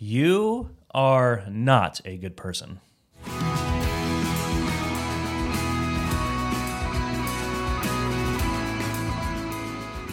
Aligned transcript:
You 0.00 0.76
are 0.92 1.42
not 1.48 2.00
a 2.04 2.16
good 2.16 2.36
person. 2.36 2.78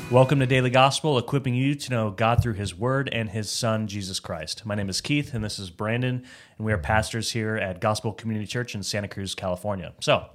Welcome 0.10 0.40
to 0.40 0.48
Daily 0.48 0.72
Gospel, 0.72 1.20
equipping 1.20 1.54
you 1.54 1.76
to 1.76 1.92
know 1.92 2.10
God 2.10 2.42
through 2.42 2.54
His 2.54 2.76
Word 2.76 3.10
and 3.12 3.30
His 3.30 3.50
Son, 3.50 3.86
Jesus 3.86 4.20
Christ. 4.20 4.66
My 4.66 4.74
name 4.74 4.90
is 4.90 5.02
Keith, 5.02 5.36
and 5.36 5.44
this 5.44 5.60
is 5.60 5.70
Brandon, 5.70 6.26
and 6.58 6.66
we 6.66 6.74
are 6.74 6.80
pastors 6.80 7.32
here 7.32 7.56
at 7.56 7.80
Gospel 7.80 8.12
Community 8.12 8.48
Church 8.48 8.74
in 8.74 8.82
Santa 8.82 9.08
Cruz, 9.08 9.36
California. 9.36 9.94
So, 10.02 10.26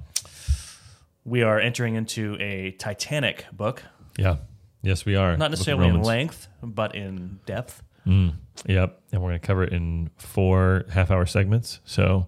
we 1.25 1.43
are 1.43 1.59
entering 1.59 1.96
into 1.96 2.37
a 2.39 2.71
Titanic 2.73 3.46
book, 3.53 3.82
Yeah. 4.17 4.37
Yes, 4.82 5.05
we 5.05 5.14
are. 5.17 5.37
not 5.37 5.51
necessarily 5.51 5.89
in 5.89 6.03
length, 6.03 6.48
but 6.62 6.95
in 6.95 7.41
depth. 7.46 7.82
Mm, 8.07 8.35
yep. 8.67 9.01
And 9.12 9.23
we're 9.23 9.30
going 9.30 9.41
to 9.41 9.46
cover 9.46 9.64
it 9.64 9.73
in 9.73 10.11
four 10.16 10.85
half 10.91 11.11
hour 11.11 11.27
segments. 11.27 11.80
So 11.84 12.27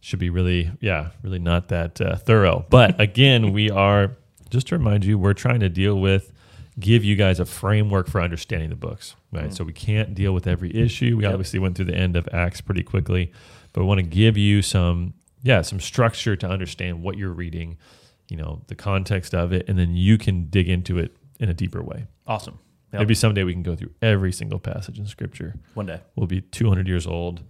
should 0.00 0.18
be 0.18 0.30
really, 0.30 0.70
yeah, 0.80 1.10
really 1.22 1.38
not 1.38 1.68
that 1.68 2.00
uh, 2.00 2.16
thorough. 2.16 2.64
But 2.70 3.00
again, 3.00 3.52
we 3.52 3.70
are, 3.70 4.16
just 4.50 4.68
to 4.68 4.78
remind 4.78 5.04
you, 5.04 5.18
we're 5.18 5.34
trying 5.34 5.60
to 5.60 5.68
deal 5.68 5.98
with, 6.00 6.32
give 6.78 7.04
you 7.04 7.16
guys 7.16 7.40
a 7.40 7.44
framework 7.44 8.08
for 8.08 8.20
understanding 8.20 8.70
the 8.70 8.76
books, 8.76 9.16
right? 9.32 9.52
So 9.52 9.64
we 9.64 9.72
can't 9.72 10.14
deal 10.14 10.32
with 10.32 10.46
every 10.46 10.74
issue. 10.74 11.16
We 11.16 11.24
Yep. 11.24 11.32
obviously 11.32 11.58
went 11.58 11.74
through 11.76 11.86
the 11.86 11.96
end 11.96 12.16
of 12.16 12.28
Acts 12.32 12.60
pretty 12.60 12.84
quickly, 12.84 13.32
but 13.72 13.80
we 13.82 13.86
want 13.86 13.98
to 13.98 14.06
give 14.06 14.36
you 14.38 14.62
some, 14.62 15.14
yeah, 15.42 15.62
some 15.62 15.80
structure 15.80 16.36
to 16.36 16.48
understand 16.48 17.02
what 17.02 17.18
you're 17.18 17.32
reading, 17.32 17.76
you 18.28 18.36
know, 18.36 18.62
the 18.68 18.76
context 18.76 19.34
of 19.34 19.52
it, 19.52 19.68
and 19.68 19.76
then 19.78 19.96
you 19.96 20.16
can 20.18 20.48
dig 20.48 20.68
into 20.68 20.98
it 20.98 21.16
in 21.40 21.48
a 21.48 21.54
deeper 21.54 21.82
way. 21.82 22.06
Awesome. 22.26 22.58
Yep. 22.92 23.00
Maybe 23.00 23.14
someday 23.14 23.44
we 23.44 23.52
can 23.52 23.62
go 23.62 23.76
through 23.76 23.90
every 24.00 24.32
single 24.32 24.58
passage 24.58 24.98
in 24.98 25.06
Scripture. 25.06 25.54
One 25.74 25.86
day. 25.86 26.00
We'll 26.16 26.26
be 26.26 26.40
200 26.40 26.88
years 26.88 27.06
old 27.06 27.42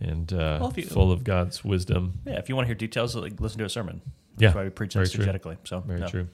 and 0.00 0.32
uh, 0.32 0.58
Well, 0.60 0.72
you- 0.76 0.82
full 0.84 1.12
of 1.12 1.22
God's 1.24 1.64
wisdom. 1.64 2.20
Yeah, 2.26 2.38
if 2.38 2.48
you 2.48 2.56
want 2.56 2.64
to 2.64 2.68
hear 2.68 2.74
details, 2.74 3.14
like 3.14 3.40
listen 3.40 3.58
to 3.58 3.64
a 3.64 3.68
sermon. 3.68 4.02
Yeah, 4.38 4.48
That's 4.48 4.56
why 4.56 4.64
we 4.64 4.70
preach 4.70 4.94
exegetically. 4.94 5.58
So 5.64 5.80
Very 5.80 6.00
yeah. 6.00 6.06
true. 6.08 6.28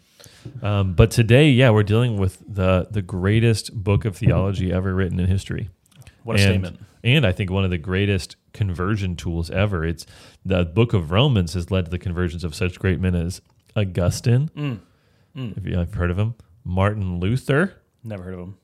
Um, 0.63 0.95
but 0.95 1.11
today, 1.11 1.51
yeah, 1.51 1.71
we're 1.71 1.83
dealing 1.83 2.17
with 2.17 2.43
the 2.49 2.87
the 2.91 3.03
greatest 3.03 3.73
book 3.75 4.05
of 4.05 4.17
theology 4.17 4.73
ever 4.73 4.95
written 4.95 5.19
in 5.21 5.27
history. 5.27 5.69
What 6.23 6.39
a 6.39 6.43
and, 6.43 6.49
statement. 6.65 6.81
And 7.05 7.27
I 7.27 7.33
think 7.33 7.51
one 7.51 7.65
of 7.65 7.71
the 7.71 7.79
greatest 7.79 8.37
conversion 8.53 9.15
tools 9.17 9.51
ever. 9.51 9.85
It's 9.85 10.07
the 10.45 10.65
book 10.65 10.93
of 10.93 11.11
Romans 11.11 11.55
has 11.55 11.71
led 11.71 11.87
to 11.87 11.91
the 11.91 11.99
conversions 11.99 12.45
of 12.45 12.55
such 12.55 12.79
great 12.79 13.01
men 13.01 13.15
as 13.15 13.41
Augustine, 13.77 14.51
Mm. 14.57 14.79
Mm. 15.37 15.57
if 15.57 15.67
you 15.67 15.77
have 15.77 15.95
heard 15.95 16.11
of 16.11 16.19
him, 16.19 16.35
Martin 16.65 17.19
Luther, 17.21 17.78
Never 18.05 18.23
heard 18.23 18.35
of 18.35 18.41
him. 18.41 18.57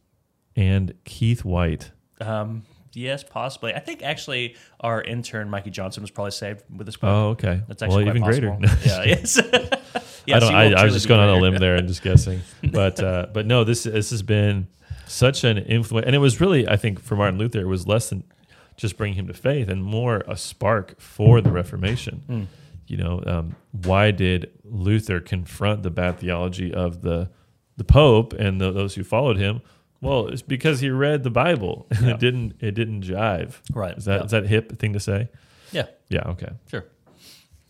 and 0.57 0.95
Keith 1.05 1.45
White. 1.45 1.91
Um, 2.21 2.63
yes, 2.93 3.25
possibly. 3.25 3.75
I 3.75 3.81
think 3.81 4.03
actually 4.03 4.57
our 4.81 5.03
intern 5.03 5.51
Mikey 5.51 5.71
Johnson 5.71 6.03
was 6.03 6.11
probably 6.11 6.31
saved 6.31 6.63
with 6.75 6.87
this 6.87 6.97
book. 6.97 7.11
Oh, 7.11 7.29
okay. 7.31 7.63
That's 7.69 7.83
well, 7.83 7.99
actually 7.99 8.09
even 8.09 8.23
quite 8.23 8.41
greater. 8.41 8.59
yeah, 8.85 9.05
yes. 9.05 9.39
I 9.39 10.39
don't. 10.39 10.55
I, 10.55 10.73
I 10.73 10.85
was 10.85 10.95
just 10.95 11.09
going 11.09 11.21
on 11.21 11.29
a 11.29 11.37
limb 11.41 11.57
there 11.57 11.77
and 11.77 11.89
just 11.89 12.03
guessing, 12.03 12.41
but 12.63 13.03
uh, 13.03 13.27
but 13.33 13.47
no, 13.47 13.65
this 13.65 13.85
this 13.85 14.11
has 14.11 14.23
been 14.23 14.69
such 15.07 15.45
an 15.45 15.59
influence, 15.59 16.07
and 16.07 16.15
it 16.15 16.21
was 16.21 16.41
really, 16.41 16.67
I 16.67 16.77
think, 16.77 17.01
for 17.01 17.17
Martin 17.17 17.39
Luther, 17.39 17.61
it 17.61 17.67
was 17.67 17.87
less 17.87 18.09
than 18.09 18.25
just 18.77 18.97
bringing 18.97 19.19
him 19.19 19.27
to 19.27 19.35
faith, 19.35 19.69
and 19.69 19.85
more 19.85 20.25
a 20.27 20.37
spark 20.37 20.99
for 21.01 21.41
the 21.41 21.51
Reformation. 21.51 22.23
Mm. 22.29 22.47
You 22.87 22.97
know, 22.99 23.23
um, 23.27 23.57
why 23.73 24.11
did 24.11 24.51
Luther 24.65 25.21
confront 25.21 25.83
the 25.83 25.91
bad 25.91 26.19
theology 26.19 26.73
of 26.73 27.03
the 27.03 27.31
the 27.77 27.85
Pope 27.85 28.33
and 28.33 28.61
the, 28.61 28.71
those 28.73 28.95
who 28.95 29.05
followed 29.05 29.37
him? 29.37 29.61
Well, 30.01 30.29
it's 30.29 30.43
because 30.43 30.81
he 30.81 30.91
read 30.91 31.23
the 31.23 31.31
Bible. 31.31 31.87
and 31.91 32.07
Yeah. 32.07 32.15
it 32.15 32.21
didn't. 32.21 32.55
It 32.61 32.73
didn't 32.73 33.03
jive. 33.05 33.55
Right. 33.73 33.97
Is 33.97 34.05
that 34.05 34.21
Yeah. 34.21 34.25
is 34.25 34.31
that 34.33 34.45
a 34.45 34.47
hip 34.49 34.79
thing 34.79 34.93
to 34.93 35.01
say? 35.01 35.29
Yeah, 35.73 35.87
Yeah. 36.09 36.23
Okay. 36.29 36.51
sure. 36.71 36.85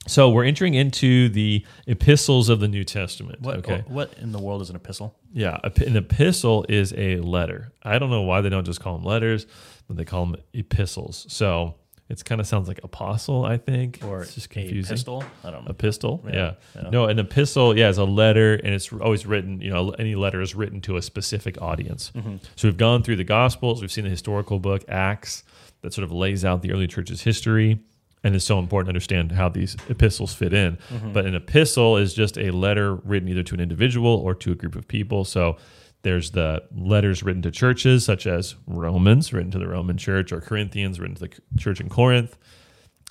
So 0.07 0.29
we're 0.29 0.45
entering 0.45 0.75
into 0.75 1.31
the 1.31 1.65
epistles 1.87 2.51
of 2.51 2.61
the 2.61 2.69
New 2.69 2.85
Testament. 2.85 3.41
What, 3.41 3.57
okay. 3.59 3.85
what 3.87 4.13
in 4.21 4.33
the 4.33 4.39
world 4.39 4.61
is 4.61 4.69
an 4.69 4.77
epistle? 4.77 5.17
Yeah, 5.33 5.59
an 5.65 5.97
epistle 5.97 6.67
is 6.69 6.93
a 6.95 7.17
letter. 7.21 7.73
I 7.83 7.99
don't 7.99 8.11
know 8.11 8.21
why 8.21 8.43
they 8.43 8.51
don't 8.51 8.67
just 8.67 8.81
call 8.81 8.99
them 8.99 9.05
letters, 9.07 9.47
but 9.89 9.97
they 9.97 10.05
call 10.05 10.27
them 10.27 10.37
epistles. 10.53 11.25
So 11.31 11.77
it 12.09 12.23
kind 12.25 12.41
of 12.41 12.47
sounds 12.47 12.69
like 12.69 12.81
apostle, 12.85 13.45
I 13.45 13.57
think. 13.57 14.01
Or 14.07 14.23
it's 14.23 14.35
just 14.35 14.47
a 14.47 14.49
confusing. 14.51 14.95
pistol? 14.95 15.25
I 15.43 15.51
don't 15.51 15.65
know. 15.65 15.71
Epistle, 15.71 16.23
Yeah, 16.27 16.33
yeah. 16.35 16.53
yeah. 16.77 16.91
No, 16.91 17.07
an 17.07 17.19
epistle, 17.19 17.77
yeah, 17.77 17.89
is 17.89 17.99
a 17.99 18.05
letter, 18.05 18.55
and 18.55 18.75
it's 18.75 18.93
always 18.93 19.25
written. 19.27 19.61
You 19.61 19.71
know, 19.71 19.91
any 19.91 20.15
letter 20.15 20.41
is 20.43 20.55
written 20.55 20.81
to 20.83 20.97
a 20.97 21.03
specific 21.03 21.61
audience. 21.63 22.13
Mm-hmm. 22.15 22.37
So 22.57 22.69
we've 22.69 22.77
gone 22.77 23.03
through 23.03 23.17
the 23.17 23.25
Gospels, 23.25 23.81
we've 23.81 23.93
seen 23.93 24.05
the 24.05 24.11
historical 24.11 24.59
book 24.59 24.85
Acts 24.89 25.45
that 25.81 25.93
sort 25.95 26.05
of 26.05 26.13
lays 26.13 26.45
out 26.45 26.63
the 26.63 26.73
early 26.73 26.87
church's 26.87 27.23
history, 27.23 27.79
and 28.23 28.35
it's 28.35 28.45
so 28.45 28.59
important 28.59 28.87
to 28.87 28.91
understand 28.91 29.33
how 29.33 29.49
these 29.49 29.77
epistles 29.89 30.35
fit 30.35 30.53
in. 30.53 30.77
Mm-hmm. 30.93 31.13
But 31.13 31.27
an 31.27 31.35
epistle 31.35 31.97
is 31.97 32.13
just 32.15 32.39
a 32.39 32.51
letter 32.51 32.97
written 32.97 33.29
either 33.29 33.43
to 33.45 33.55
an 33.55 33.61
individual 33.61 34.17
or 34.17 34.35
to 34.35 34.53
a 34.53 34.55
group 34.55 34.77
of 34.77 34.87
people. 34.89 35.25
So 35.25 35.57
there's 36.05 36.31
the 36.31 36.63
letters 36.75 37.23
written 37.23 37.43
to 37.43 37.51
churches, 37.51 38.05
such 38.05 38.27
as 38.27 38.55
Romans, 38.67 39.33
written 39.33 39.51
to 39.51 39.59
the 39.59 39.67
Roman 39.67 39.99
church, 39.99 40.33
or 40.33 40.41
Corinthians, 40.41 41.01
written 41.01 41.17
to 41.17 41.29
the 41.29 41.59
church 41.59 41.81
in 41.81 41.89
Corinth. 41.89 42.37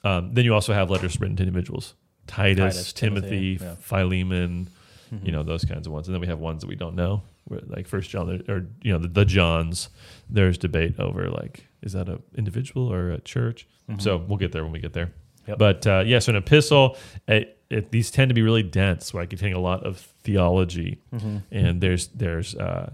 Um, 0.05 0.33
then 0.33 0.45
you 0.45 0.53
also 0.53 0.73
have 0.73 0.89
letters 0.89 1.19
written 1.19 1.35
to 1.37 1.43
individuals 1.43 1.95
Titus, 2.27 2.75
Titus, 2.75 2.93
Timothy, 2.93 3.57
Timothy, 3.57 3.65
yeah. 3.65 3.75
Philemon, 3.75 4.67
you 5.23 5.31
know, 5.31 5.43
those 5.43 5.65
kinds 5.65 5.87
of 5.87 5.93
ones. 5.93 6.07
And 6.07 6.15
then 6.15 6.21
we 6.21 6.27
have 6.27 6.39
ones 6.39 6.61
that 6.61 6.67
we 6.67 6.75
don't 6.75 6.95
know, 6.95 7.23
like 7.49 7.87
First 7.87 8.09
John, 8.09 8.43
or, 8.47 8.65
you 8.81 8.91
know, 8.93 8.99
the, 8.99 9.07
the 9.07 9.25
Johns. 9.25 9.89
There's 10.29 10.57
debate 10.57 10.99
over, 10.99 11.29
like, 11.29 11.67
is 11.81 11.93
that 11.93 12.07
an 12.09 12.23
individual 12.35 12.91
or 12.91 13.11
a 13.11 13.19
church? 13.19 13.67
So 13.99 14.17
we'll 14.17 14.37
get 14.37 14.51
there 14.53 14.63
when 14.63 14.71
we 14.71 14.79
get 14.79 14.93
there. 14.93 15.13
Yep. 15.47 15.57
But 15.57 15.87
uh, 15.87 16.03
yeah, 16.05 16.19
so 16.19 16.31
an 16.31 16.35
epistle, 16.37 16.97
it, 17.27 17.59
it, 17.69 17.91
these 17.91 18.11
tend 18.11 18.29
to 18.29 18.35
be 18.35 18.41
really 18.41 18.63
dense, 18.63 19.13
right? 19.13 19.29
Containing 19.29 19.55
a 19.55 19.59
lot 19.59 19.85
of 19.85 19.97
theology, 20.23 20.99
and 21.51 21.81
there's 21.81 22.07
there's 22.07 22.55
uh, 22.55 22.93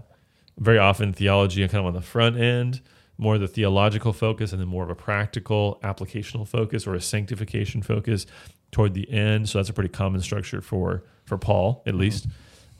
very 0.58 0.78
often 0.78 1.12
theology 1.12 1.66
kind 1.68 1.80
of 1.80 1.86
on 1.86 1.94
the 1.94 2.00
front 2.00 2.36
end, 2.38 2.80
more 3.18 3.38
the 3.38 3.48
theological 3.48 4.12
focus, 4.12 4.52
and 4.52 4.60
then 4.60 4.68
more 4.68 4.82
of 4.82 4.90
a 4.90 4.94
practical 4.94 5.78
applicational 5.84 6.46
focus 6.46 6.86
or 6.86 6.94
a 6.94 7.00
sanctification 7.00 7.82
focus 7.82 8.26
toward 8.72 8.94
the 8.94 9.10
end. 9.10 9.48
So 9.48 9.58
that's 9.58 9.68
a 9.68 9.72
pretty 9.72 9.90
common 9.90 10.20
structure 10.20 10.60
for 10.60 11.04
for 11.24 11.38
Paul, 11.38 11.82
at 11.86 11.94
least. 11.94 12.26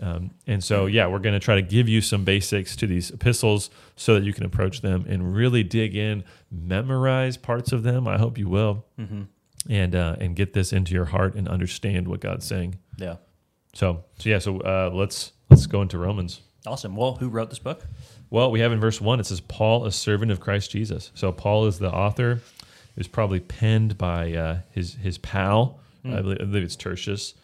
Um, 0.02 0.30
and 0.46 0.64
so, 0.64 0.86
yeah, 0.86 1.06
we're 1.08 1.18
going 1.18 1.34
to 1.34 1.38
try 1.44 1.56
to 1.56 1.62
give 1.62 1.86
you 1.86 2.00
some 2.00 2.24
basics 2.24 2.74
to 2.76 2.86
these 2.86 3.10
epistles 3.10 3.68
so 3.96 4.14
that 4.14 4.22
you 4.24 4.32
can 4.32 4.46
approach 4.46 4.80
them 4.80 5.04
and 5.06 5.34
really 5.34 5.62
dig 5.62 5.94
in, 5.94 6.24
memorize 6.50 7.36
parts 7.36 7.70
of 7.72 7.82
them. 7.82 8.08
I 8.08 8.16
hope 8.16 8.38
you 8.38 8.48
will, 8.48 8.86
Mm-hmm. 8.98 9.22
And 9.68 9.94
uh, 9.94 10.16
and 10.20 10.34
get 10.36 10.52
this 10.52 10.72
into 10.72 10.94
your 10.94 11.06
heart 11.06 11.34
and 11.34 11.48
understand 11.48 12.08
what 12.08 12.20
God's 12.20 12.46
saying. 12.46 12.78
Yeah. 12.96 13.16
So, 13.74 14.04
so 14.18 14.28
yeah, 14.28 14.38
so 14.38 14.58
uh, 14.60 14.90
let's 14.92 15.32
let's 15.48 15.66
go 15.66 15.82
into 15.82 15.98
Romans. 15.98 16.40
Awesome. 16.66 16.96
Well, 16.96 17.14
who 17.16 17.28
wrote 17.28 17.50
this 17.50 17.58
book? 17.58 17.86
Well, 18.30 18.50
we 18.50 18.60
have 18.60 18.72
in 18.72 18.80
verse 18.80 19.00
one 19.00 19.20
it 19.20 19.26
says 19.26 19.40
Paul, 19.40 19.86
a 19.86 19.92
servant 19.92 20.30
of 20.32 20.40
Christ 20.40 20.70
Jesus. 20.70 21.10
So 21.14 21.32
Paul 21.32 21.66
is 21.66 21.78
the 21.78 21.90
author. 21.92 22.32
It 22.32 22.96
was 22.96 23.08
probably 23.08 23.40
penned 23.40 23.96
by 23.98 24.32
uh, 24.34 24.58
his 24.72 24.94
his 24.94 25.18
pal. 25.18 25.78
I, 26.04 26.20
believe, 26.22 26.38
I 26.40 26.44
believe 26.44 26.62
it's 26.64 26.76
Tertius. 26.76 27.34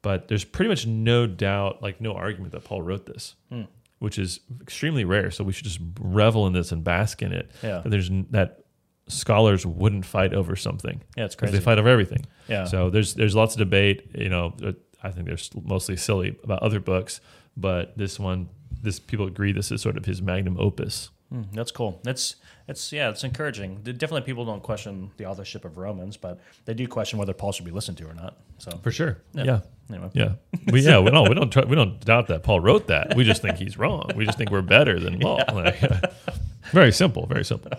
But 0.00 0.28
there's 0.28 0.44
pretty 0.44 0.68
much 0.70 0.86
no 0.86 1.26
doubt, 1.26 1.82
like 1.82 2.00
no 2.00 2.14
argument 2.14 2.52
that 2.52 2.64
Paul 2.64 2.80
wrote 2.82 3.04
this, 3.04 3.34
Hmm. 3.50 3.62
which 3.98 4.18
is 4.18 4.40
extremely 4.62 5.04
rare. 5.04 5.30
So 5.30 5.44
we 5.44 5.52
should 5.52 5.64
just 5.66 5.80
revel 6.00 6.46
in 6.46 6.52
this 6.52 6.72
and 6.72 6.82
bask 6.82 7.20
in 7.20 7.32
it. 7.32 7.50
Yeah. 7.62 7.82
There's 7.84 8.08
that 8.30 8.64
scholars 9.08 9.64
wouldn't 9.66 10.04
fight 10.06 10.32
over 10.34 10.54
something 10.56 11.00
Yeah, 11.16 11.24
it's 11.24 11.34
crazy. 11.34 11.56
they 11.58 11.62
fight 11.64 11.78
over 11.78 11.88
everything. 11.88 12.24
Yeah. 12.48 12.64
So 12.64 12.90
there's 12.90 13.14
there's 13.14 13.34
lots 13.34 13.54
of 13.54 13.58
debate. 13.58 14.10
You 14.14 14.28
know, 14.28 14.54
uh, 14.64 14.72
I 15.02 15.10
think 15.10 15.26
there's 15.26 15.50
mostly 15.64 15.96
silly 15.96 16.36
about 16.44 16.62
other 16.62 16.80
books, 16.80 17.20
but 17.56 17.96
this 17.96 18.18
one, 18.18 18.48
this 18.82 18.98
people 19.00 19.26
agree 19.26 19.52
this 19.52 19.70
is 19.72 19.80
sort 19.82 19.96
of 19.96 20.04
his 20.04 20.20
magnum 20.22 20.56
opus. 20.58 21.10
Hmm, 21.30 21.42
that's 21.52 21.70
cool. 21.72 22.00
That's 22.04 22.36
it's 22.68 22.92
yeah, 22.92 23.10
it's 23.10 23.22
encouraging. 23.24 23.80
Definitely, 23.82 24.22
people 24.22 24.44
don't 24.46 24.62
question 24.62 25.10
the 25.18 25.26
authorship 25.26 25.64
of 25.64 25.76
Romans, 25.76 26.16
but 26.16 26.40
they 26.64 26.74
do 26.74 26.86
question 26.88 27.18
whether 27.18 27.34
Paul 27.34 27.52
should 27.52 27.66
be 27.66 27.70
listened 27.70 27.98
to 27.98 28.06
or 28.08 28.14
not. 28.14 28.38
So 28.58 28.70
For 28.82 28.90
sure. 28.90 29.18
Yeah. 29.34 29.44
Yeah. 29.44 29.60
anyway, 29.90 30.10
Yeah. 30.14 30.32
We 30.72 30.80
yeah, 30.80 30.98
we 31.00 31.10
don't 31.10 31.28
we 31.28 31.34
don't 31.34 31.50
try, 31.50 31.64
we 31.64 31.76
don't 31.76 32.00
doubt 32.04 32.26
that 32.28 32.42
Paul 32.42 32.60
wrote 32.60 32.86
that. 32.88 33.14
We 33.14 33.24
just 33.24 33.40
think 33.42 33.56
he's 33.58 33.76
wrong. 33.78 34.10
We 34.16 34.24
just 34.24 34.38
think 34.38 34.50
we're 34.50 34.62
better 34.62 34.98
than 34.98 35.18
Paul. 35.20 35.42
Like, 35.54 35.80
very 36.72 36.92
simple, 36.92 37.26
very 37.26 37.44
simple. 37.44 37.70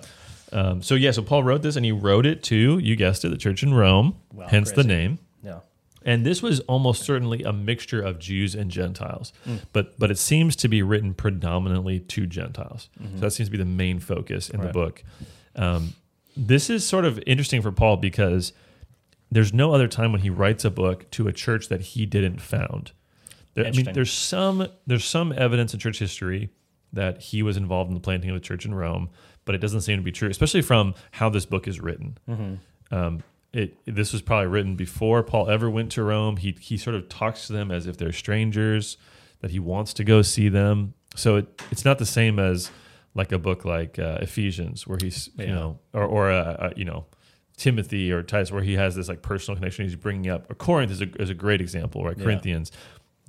Um, 0.51 0.81
so 0.81 0.96
yeah, 0.96 1.12
so 1.12 1.22
Paul 1.22 1.44
wrote 1.44 1.62
this 1.62 1.75
and 1.75 1.86
he 1.86 1.92
wrote 1.92 2.25
it 2.25 2.42
to, 2.44 2.80
you 2.80 2.96
guessed 2.96 3.24
it, 3.25 3.30
the 3.30 3.38
church 3.38 3.62
in 3.63 3.74
Rome, 3.74 4.16
Wow, 4.34 4.48
hence 4.48 4.72
the 4.72 4.84
name. 4.84 5.19
yeah, 5.44 5.60
And 6.04 6.25
this 6.25 6.42
was 6.42 6.60
almost 6.62 7.04
certainly 7.04 7.44
a 7.44 7.54
mixture 7.54 8.01
of 8.01 8.19
Jews 8.19 8.56
and 8.56 8.72
Gentiles, 8.72 9.31
but 9.74 9.98
but 10.00 10.10
it 10.12 10.18
seems 10.18 10.56
to 10.57 10.68
be 10.68 10.81
written 10.81 11.13
predominantly 11.13 12.00
to 12.00 12.25
Gentiles. 12.25 12.90
So 13.00 13.19
that 13.19 13.31
seems 13.31 13.48
to 13.48 13.51
be 13.51 13.57
the 13.57 13.66
main 13.66 14.00
focus 14.00 14.50
in 14.50 14.62
the 14.62 14.68
book. 14.74 15.04
Um, 15.56 15.94
this 16.38 16.69
is 16.69 16.86
sort 16.86 17.06
of 17.06 17.19
interesting 17.28 17.62
for 17.62 17.72
Paul 17.72 17.98
because 17.98 18.54
there's 19.31 19.54
no 19.54 19.74
other 19.74 19.88
time 19.88 20.12
when 20.12 20.22
he 20.22 20.30
writes 20.30 20.66
a 20.66 20.72
book 20.72 21.10
to 21.12 21.28
a 21.28 21.34
church 21.34 21.68
that 21.69 21.81
he 21.81 22.06
didn't 22.06 22.40
found. 22.42 22.92
There, 23.54 23.66
I 23.66 23.72
mean, 23.72 23.86
there's 23.94 24.12
some 24.12 24.68
there's 24.88 25.06
some 25.06 25.31
evidence 25.34 25.74
in 25.74 25.80
church 25.80 26.00
history 26.00 26.50
that 26.94 27.22
he 27.22 27.44
was 27.44 27.56
involved 27.57 27.90
in 27.90 27.94
the 27.94 28.00
planting 28.00 28.31
of 28.31 28.36
the 28.36 28.40
church 28.40 28.66
in 28.66 28.74
Rome, 28.74 29.10
but 29.50 29.56
it 29.56 29.62
doesn't 29.62 29.81
seem 29.81 29.98
to 29.98 30.04
be 30.04 30.12
true, 30.12 30.30
especially 30.30 30.62
from 30.62 30.94
how 31.10 31.28
this 31.28 31.44
book 31.44 31.68
is 31.68 31.80
written. 31.80 32.19
Um, 32.92 33.24
it 33.51 33.75
this 33.88 34.13
was 34.13 34.22
probably 34.22 34.46
written 34.46 34.75
before 34.75 35.24
Paul 35.24 35.50
ever 35.50 35.68
went 35.72 35.92
to 35.94 36.04
Rome. 36.04 36.38
He 36.38 36.56
he 36.60 36.78
sort 36.78 36.96
of 36.96 37.10
talks 37.10 37.48
to 37.48 37.54
them 37.54 37.72
as 37.72 37.88
if 37.88 37.98
they're 37.98 38.12
strangers, 38.12 38.98
that 39.42 39.50
he 39.50 39.57
wants 39.57 39.92
to 39.96 40.04
go 40.04 40.22
see 40.22 40.50
them. 40.50 40.94
So 41.16 41.38
it, 41.38 41.63
it's 41.72 41.84
not 41.84 41.98
the 41.98 42.06
same 42.06 42.38
as 42.38 42.69
like 43.16 43.31
a 43.31 43.40
book 43.40 43.66
like 43.66 43.98
uh, 43.98 44.19
Ephesians, 44.22 44.86
where 44.86 45.00
he's 45.01 45.31
you 45.40 45.48
know, 45.48 45.80
or 45.94 46.04
or 46.04 46.30
uh, 46.30 46.36
uh, 46.36 46.69
you 46.75 46.86
know. 46.86 47.07
Timothy 47.57 48.10
or 48.10 48.24
Titus, 48.24 48.54
where 48.54 48.63
he 48.63 48.75
has 48.75 48.96
this 48.96 49.10
like 49.10 49.22
personal 49.22 49.57
connection 49.57 49.84
he's 49.84 49.96
bringing 49.98 50.31
up. 50.31 50.50
Or 50.50 50.56
Corinth 50.56 50.92
is 50.92 51.01
a, 51.01 51.10
is 51.22 51.30
a 51.30 51.34
great 51.34 51.60
example, 51.60 52.06
right? 52.06 52.18
Yeah. 52.18 52.24
Corinthians, 52.24 52.72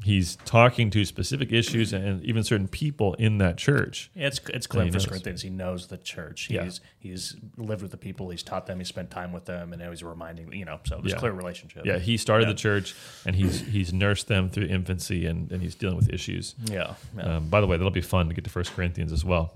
he's 0.02 0.36
talking 0.46 0.90
to 0.90 1.04
specific 1.04 1.52
issues 1.52 1.92
and 1.92 2.24
even 2.24 2.42
certain 2.42 2.68
people 2.68 3.14
in 3.14 3.38
that 3.38 3.58
church. 3.58 4.10
It's 4.14 4.40
it's 4.48 4.66
clear 4.66 4.90
for. 4.90 4.98
Corinthians. 5.00 5.42
He 5.42 5.50
knows 5.50 5.88
the 5.88 5.98
church. 5.98 6.48
Yeah. 6.50 6.64
He's 6.64 6.80
he's 6.98 7.36
lived 7.56 7.82
with 7.82 7.90
the 7.90 7.96
people. 7.96 8.30
He's 8.30 8.42
taught 8.42 8.66
them. 8.66 8.78
He 8.78 8.84
spent 8.84 9.10
time 9.10 9.32
with 9.32 9.44
them, 9.44 9.72
and 9.72 9.80
now 9.82 9.90
he's 9.90 10.02
reminding 10.02 10.52
you 10.52 10.64
know. 10.64 10.80
So 10.86 10.96
there's 11.00 11.12
Yeah. 11.12 11.18
clear 11.18 11.32
relationship. 11.32 11.84
Yeah, 11.84 11.98
he 11.98 12.16
started 12.16 12.46
Yeah. 12.46 12.52
the 12.52 12.58
church 12.58 12.94
and 13.26 13.36
he's 13.36 13.60
he's 13.60 13.92
nursed 13.92 14.28
them 14.28 14.48
through 14.48 14.66
infancy 14.66 15.26
and, 15.26 15.50
and 15.52 15.62
he's 15.62 15.74
dealing 15.74 15.96
with 15.96 16.08
issues. 16.10 16.54
yeah. 16.64 16.94
Um, 17.18 17.48
by 17.48 17.60
the 17.60 17.66
way, 17.66 17.76
that'll 17.76 17.90
be 17.90 18.00
fun 18.00 18.28
to 18.28 18.34
get 18.34 18.44
to 18.44 18.50
First 18.50 18.72
Corinthians 18.72 19.12
as 19.12 19.24
well. 19.24 19.54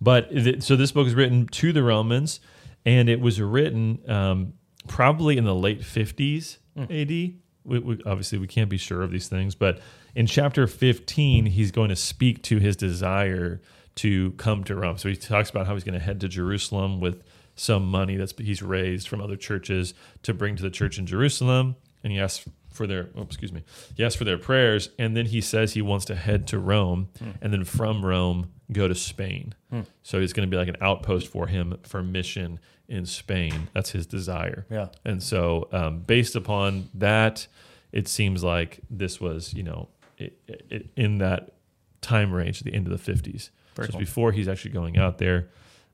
But 0.00 0.28
it, 0.30 0.62
so 0.62 0.76
this 0.76 0.92
book 0.92 1.06
is 1.08 1.14
written 1.14 1.46
to 1.48 1.72
the 1.72 1.82
Romans, 1.82 2.40
and 2.86 3.08
it 3.08 3.20
was 3.20 3.40
written 3.40 3.98
um, 4.08 4.52
probably 4.86 5.36
in 5.36 5.44
the 5.44 5.54
late 5.54 5.80
50s 5.80 6.58
AD. 6.78 7.34
We, 7.68 7.78
we, 7.78 8.02
obviously, 8.06 8.38
we 8.38 8.46
can't 8.46 8.70
be 8.70 8.78
sure 8.78 9.02
of 9.02 9.10
these 9.10 9.28
things, 9.28 9.54
but 9.54 9.80
in 10.14 10.26
chapter 10.26 10.66
15, 10.66 11.46
he's 11.46 11.70
going 11.70 11.90
to 11.90 11.96
speak 11.96 12.42
to 12.44 12.58
his 12.58 12.76
desire 12.76 13.60
to 13.96 14.32
come 14.32 14.64
to 14.64 14.74
Rome. 14.74 14.96
So 14.96 15.08
he 15.08 15.16
talks 15.16 15.50
about 15.50 15.66
how 15.66 15.74
he's 15.74 15.84
going 15.84 15.98
to 15.98 16.04
head 16.04 16.20
to 16.20 16.28
Jerusalem 16.28 17.00
with 17.00 17.22
some 17.54 17.86
money 17.86 18.16
that's 18.16 18.32
he's 18.38 18.62
raised 18.62 19.08
from 19.08 19.20
other 19.20 19.36
churches 19.36 19.92
to 20.22 20.32
bring 20.32 20.56
to 20.56 20.62
the 20.62 20.70
church 20.70 20.98
in 20.98 21.06
Jerusalem, 21.06 21.76
and 22.02 22.12
he 22.12 22.20
asks 22.20 22.48
for 22.78 22.86
their 22.86 23.10
oh, 23.16 23.22
excuse 23.22 23.52
me 23.52 23.62
he 23.96 24.02
asks 24.04 24.16
for 24.16 24.24
their 24.24 24.38
prayers 24.38 24.88
and 24.98 25.14
then 25.16 25.26
he 25.26 25.40
says 25.42 25.74
he 25.74 25.82
wants 25.82 26.04
to 26.06 26.14
head 26.14 26.46
to 26.46 26.58
rome 26.58 27.08
and 27.42 27.52
then 27.52 27.64
from 27.64 28.04
rome 28.04 28.50
go 28.72 28.88
to 28.88 28.94
spain 28.94 29.52
so 30.02 30.18
it's 30.18 30.32
going 30.32 30.48
to 30.48 30.50
be 30.50 30.56
like 30.56 30.68
an 30.68 30.76
outpost 30.80 31.26
for 31.28 31.46
him 31.48 31.76
for 31.82 32.02
mission 32.02 32.58
in 32.88 33.04
spain 33.04 33.68
that's 33.74 33.90
his 33.90 34.06
desire 34.06 34.64
Yeah. 34.70 34.88
and 35.04 35.22
so 35.22 35.68
um, 35.72 35.98
based 36.00 36.36
upon 36.36 36.88
that 36.94 37.46
it 37.92 38.08
seems 38.08 38.42
like 38.44 38.80
this 38.88 39.20
was 39.20 39.52
you 39.52 39.62
know 39.64 39.88
it, 40.16 40.38
it, 40.70 40.90
in 40.96 41.18
that 41.18 41.50
time 42.00 42.32
range 42.32 42.60
the 42.60 42.72
end 42.74 42.86
of 42.90 43.04
the 43.04 43.12
50s 43.12 43.22
Very 43.22 43.40
so 43.40 43.82
it's 43.82 43.90
cool. 43.92 43.98
before 44.00 44.32
he's 44.32 44.48
actually 44.48 44.70
going 44.72 44.96
out 44.98 45.18
there 45.18 45.48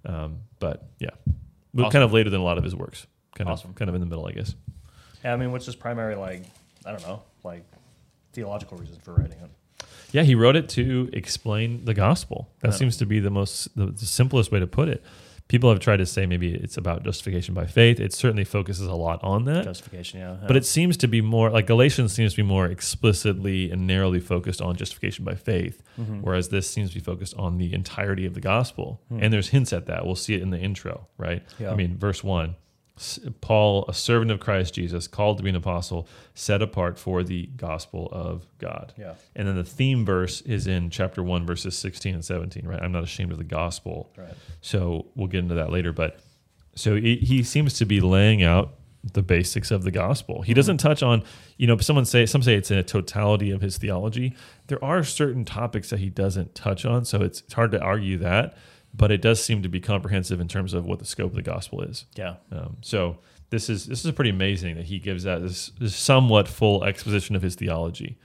um, 0.05 0.39
but 0.61 0.89
yeah 1.01 1.09
Awesome. 1.77 1.91
kind 1.91 2.05
of 2.05 2.13
later 2.13 2.31
than 2.31 2.41
a 2.41 2.45
lot 2.45 2.59
of 2.59 2.63
his 2.65 2.75
works 2.77 3.07
kind 3.35 3.49
Awesome. 3.51 3.71
of 3.71 3.77
kind 3.77 3.89
of 3.89 3.95
in 3.97 4.01
the 4.01 4.07
middle 4.07 4.27
i 4.27 4.33
guess 4.33 4.55
Yeah, 5.25 5.33
I 5.33 5.37
mean, 5.37 5.51
what's 5.53 5.67
his 5.67 5.75
primary 5.77 6.15
like? 6.17 6.43
I 6.85 6.91
don't 6.93 7.03
know, 7.03 7.23
like 7.43 7.65
theological 8.33 8.77
reasons 8.79 8.99
for 9.03 9.15
writing 9.15 9.39
it. 9.43 9.85
Yeah, 10.13 10.23
he 10.23 10.35
wrote 10.35 10.55
it 10.57 10.69
to 10.71 11.11
explain 11.13 11.85
the 11.85 11.95
gospel. 11.95 12.49
That 12.61 12.69
Yeah. 12.73 12.77
seems 12.77 12.97
to 12.99 13.07
be 13.07 13.21
the 13.21 13.31
most 13.31 13.75
the, 13.77 13.87
the 13.87 14.07
simplest 14.07 14.53
way 14.53 14.61
to 14.61 14.67
put 14.67 14.89
it. 14.89 15.03
People 15.47 15.69
have 15.69 15.79
tried 15.79 15.99
to 15.99 16.07
say 16.07 16.25
maybe 16.25 16.55
it's 16.55 16.79
about 16.79 17.03
justification 17.05 17.53
by 17.53 17.67
faith. 17.67 18.01
It 18.01 18.15
certainly 18.15 18.45
focuses 18.45 18.87
a 18.87 18.95
lot 18.95 19.23
on 19.23 19.45
that. 19.45 19.65
Justification, 19.65 20.21
yeah. 20.21 20.37
But 20.47 20.57
it 20.57 20.65
seems 20.65 20.97
to 20.99 21.07
be 21.07 21.21
more 21.21 21.51
like 21.51 21.67
Galatians 21.67 22.15
seems 22.15 22.33
to 22.33 22.37
be 22.39 22.43
more 22.43 22.65
explicitly 22.67 23.71
and 23.71 23.87
narrowly 23.87 24.21
focused 24.21 24.63
on 24.63 24.75
justification 24.77 25.25
by 25.25 25.35
faith, 25.35 25.83
Mm-hmm. 26.01 26.21
whereas 26.23 26.49
this 26.49 26.69
seems 26.71 26.91
to 26.91 26.95
be 26.97 27.01
focused 27.05 27.35
on 27.37 27.59
the 27.59 27.75
entirety 27.75 28.25
of 28.25 28.33
the 28.35 28.41
gospel. 28.41 29.01
Hmm. 29.11 29.19
And 29.23 29.33
there's 29.33 29.49
hints 29.49 29.73
at 29.75 29.85
that. 29.87 30.07
We'll 30.07 30.15
see 30.17 30.35
it 30.35 30.41
in 30.43 30.49
the 30.51 30.59
intro, 30.59 31.07
right? 31.19 31.43
Yeah. 31.59 31.71
I 31.73 31.75
mean, 31.75 31.97
verse 31.99 32.25
one 32.25 32.57
Paul, 33.41 33.85
a 33.89 33.95
servant 33.95 34.31
of 34.31 34.39
Christ 34.39 34.75
Jesus, 34.75 35.09
called 35.09 35.39
to 35.39 35.43
be 35.43 35.51
an 35.51 35.57
apostle, 35.57 36.07
set 36.35 36.63
apart 36.63 36.99
for 36.99 37.25
the 37.25 37.47
gospel 37.57 38.09
of 38.13 38.47
God. 38.59 38.93
yeah, 38.97 39.15
And 39.35 39.49
then 39.49 39.57
the 39.57 39.65
theme 39.65 40.05
verse 40.05 40.41
is 40.43 40.67
in 40.69 40.91
chapter 40.91 41.23
1, 41.23 41.45
verses 41.45 41.77
16 41.77 42.15
and 42.15 42.25
17, 42.25 42.67
right? 42.67 42.81
I'm 42.81 42.93
not 42.93 43.03
ashamed 43.03 43.33
of 43.33 43.39
the 43.39 43.45
gospel. 43.45 44.13
right. 44.17 44.35
So 44.61 45.07
we'll 45.17 45.27
get 45.27 45.41
into 45.41 45.57
that 45.57 45.71
later. 45.71 45.93
But 45.93 46.21
so 46.77 46.95
he, 46.95 47.17
he 47.17 47.43
seems 47.43 47.75
to 47.79 47.85
be 47.85 48.01
laying 48.01 48.43
out 48.45 48.75
the 49.13 49.23
basics 49.23 49.71
of 49.71 49.83
the 49.83 49.91
gospel. 49.91 50.43
He 50.43 50.55
doesn't 50.55 50.79
touch 50.79 51.03
on, 51.03 51.25
you 51.59 51.67
know, 51.67 51.77
someone 51.79 52.05
say, 52.07 52.25
some 52.27 52.43
say 52.43 52.55
it's 52.55 52.71
in 52.71 52.79
a 52.79 52.83
totality 52.83 53.51
of 53.51 53.61
his 53.61 53.77
theology. 53.77 54.35
There 54.69 54.83
are 54.83 55.05
certain 55.05 55.45
topics 55.45 55.91
that 55.91 55.99
he 55.99 56.09
doesn't 56.11 56.55
touch 56.55 56.87
on. 56.87 57.05
So 57.05 57.21
it's, 57.23 57.41
it's 57.41 57.53
hard 57.53 57.73
to 57.73 57.81
argue 57.83 58.17
that, 58.19 58.57
but 58.97 59.11
it 59.11 59.21
does 59.21 59.43
seem 59.43 59.63
to 59.63 59.69
be 59.69 59.81
comprehensive 59.81 60.41
in 60.41 60.49
terms 60.49 60.73
of 60.73 60.87
what 60.87 61.01
the 61.01 61.05
scope 61.05 61.31
of 61.31 61.35
the 61.35 61.43
gospel 61.43 61.83
is. 61.83 62.07
Yeah, 62.15 62.37
Um, 62.53 62.77
so 62.81 63.19
this 63.51 63.69
is 63.69 63.87
this 63.87 64.05
is 64.05 64.13
pretty 64.13 64.31
amazing 64.31 64.77
that 64.77 64.87
he 64.87 64.99
gives 64.99 65.25
that 65.25 65.43
this, 65.43 65.71
this 65.81 65.95
somewhat 65.95 66.49
full 66.49 66.85
exposition 66.85 67.37
of 67.37 67.43
his 67.43 67.55
theology, 67.55 68.19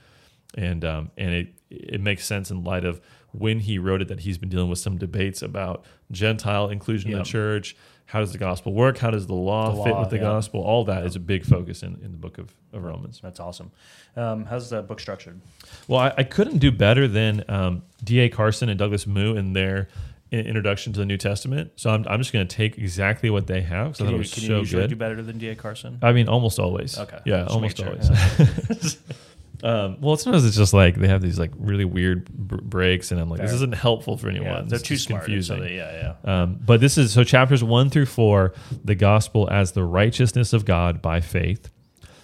and 0.56 0.84
um, 0.84 1.10
and 1.16 1.34
it 1.34 1.48
it 1.70 2.00
makes 2.00 2.24
sense 2.24 2.50
in 2.50 2.64
light 2.64 2.84
of 2.84 3.00
when 3.32 3.60
he 3.60 3.78
wrote 3.78 4.02
it 4.02 4.08
that 4.08 4.20
he's 4.20 4.38
been 4.38 4.48
dealing 4.48 4.68
with 4.68 4.78
some 4.78 4.98
debates 4.98 5.40
about 5.42 5.84
Gentile 6.10 6.68
inclusion 6.68 7.12
in 7.12 7.18
the 7.18 7.24
church. 7.24 7.76
How 8.06 8.18
does 8.18 8.32
the 8.32 8.38
gospel 8.38 8.72
work? 8.72 8.98
How 8.98 9.10
does 9.12 9.28
the 9.28 9.34
law, 9.34 9.72
The 9.72 9.84
fit 9.84 9.96
with 9.96 10.10
the 10.10 10.16
yeah. 10.16 10.22
gospel? 10.22 10.62
All 10.62 10.84
that 10.86 11.06
is 11.06 11.14
a 11.14 11.20
big 11.20 11.44
focus 11.44 11.84
in, 11.84 11.96
in 12.02 12.10
the 12.10 12.18
book 12.18 12.38
of, 12.38 12.52
of 12.72 12.82
Romans. 12.82 13.20
that's 13.22 13.38
awesome. 13.38 13.70
Um, 14.16 14.46
how's 14.46 14.68
the 14.68 14.82
book 14.82 14.98
structured? 14.98 15.40
Well, 15.86 16.00
I, 16.00 16.14
I 16.18 16.24
couldn't 16.24 16.58
do 16.58 16.72
better 16.72 17.06
than 17.06 17.44
um, 17.48 17.82
D.A. 18.02 18.28
Carson 18.28 18.68
and 18.68 18.76
Douglas 18.76 19.06
Moo 19.06 19.36
in 19.36 19.52
their 19.52 19.86
introduction 20.32 20.92
to 20.92 20.98
the 21.00 21.06
New 21.06 21.16
Testament. 21.16 21.72
So 21.76 21.90
I'm, 21.90 22.06
I'm 22.08 22.18
just 22.20 22.32
going 22.32 22.46
to 22.46 22.56
take 22.56 22.78
exactly 22.78 23.30
what 23.30 23.46
they 23.46 23.60
have. 23.62 23.96
So 23.96 24.04
Can 24.04 24.06
that 24.06 24.12
you, 24.12 24.18
was 24.18 24.32
can 24.34 24.42
so 24.44 24.48
you 24.52 24.58
usually 24.58 24.82
good. 24.82 24.90
do 24.90 24.96
better 24.96 25.22
than 25.22 25.38
D.A. 25.38 25.54
Carson? 25.56 25.98
I 26.02 26.12
mean, 26.12 26.28
almost 26.28 26.58
always. 26.58 26.98
Okay. 26.98 27.18
Yeah, 27.24 27.42
Just 27.42 27.50
almost 27.54 27.78
make 27.78 27.88
always. 27.88 28.98
um, 29.62 30.00
well, 30.00 30.16
sometimes 30.16 30.44
it's 30.46 30.56
just 30.56 30.72
like 30.72 30.96
they 30.96 31.08
have 31.08 31.20
these 31.20 31.38
like 31.38 31.50
really 31.58 31.84
weird 31.84 32.28
br- 32.30 32.56
breaks, 32.62 33.10
and 33.12 33.20
I'm 33.20 33.28
like, 33.28 33.40
this 33.40 33.52
isn't 33.52 33.74
helpful 33.74 34.16
for 34.16 34.28
anyone. 34.28 34.46
Yeah, 34.48 34.62
they're 34.66 34.78
It's 34.78 34.86
too 34.88 34.96
smart. 34.96 35.24
confusing. 35.24 35.56
So 35.58 35.62
they, 35.62 35.76
yeah, 35.76 36.14
yeah. 36.24 36.42
Um, 36.42 36.58
but 36.64 36.80
this 36.80 36.96
is 36.96 37.12
so 37.12 37.24
chapters 37.24 37.62
one 37.64 37.90
through 37.90 38.06
four, 38.06 38.54
the 38.84 38.94
gospel 38.94 39.48
as 39.50 39.72
the 39.72 39.84
righteousness 39.84 40.52
of 40.52 40.64
God 40.64 41.02
by 41.02 41.20
faith. 41.20 41.70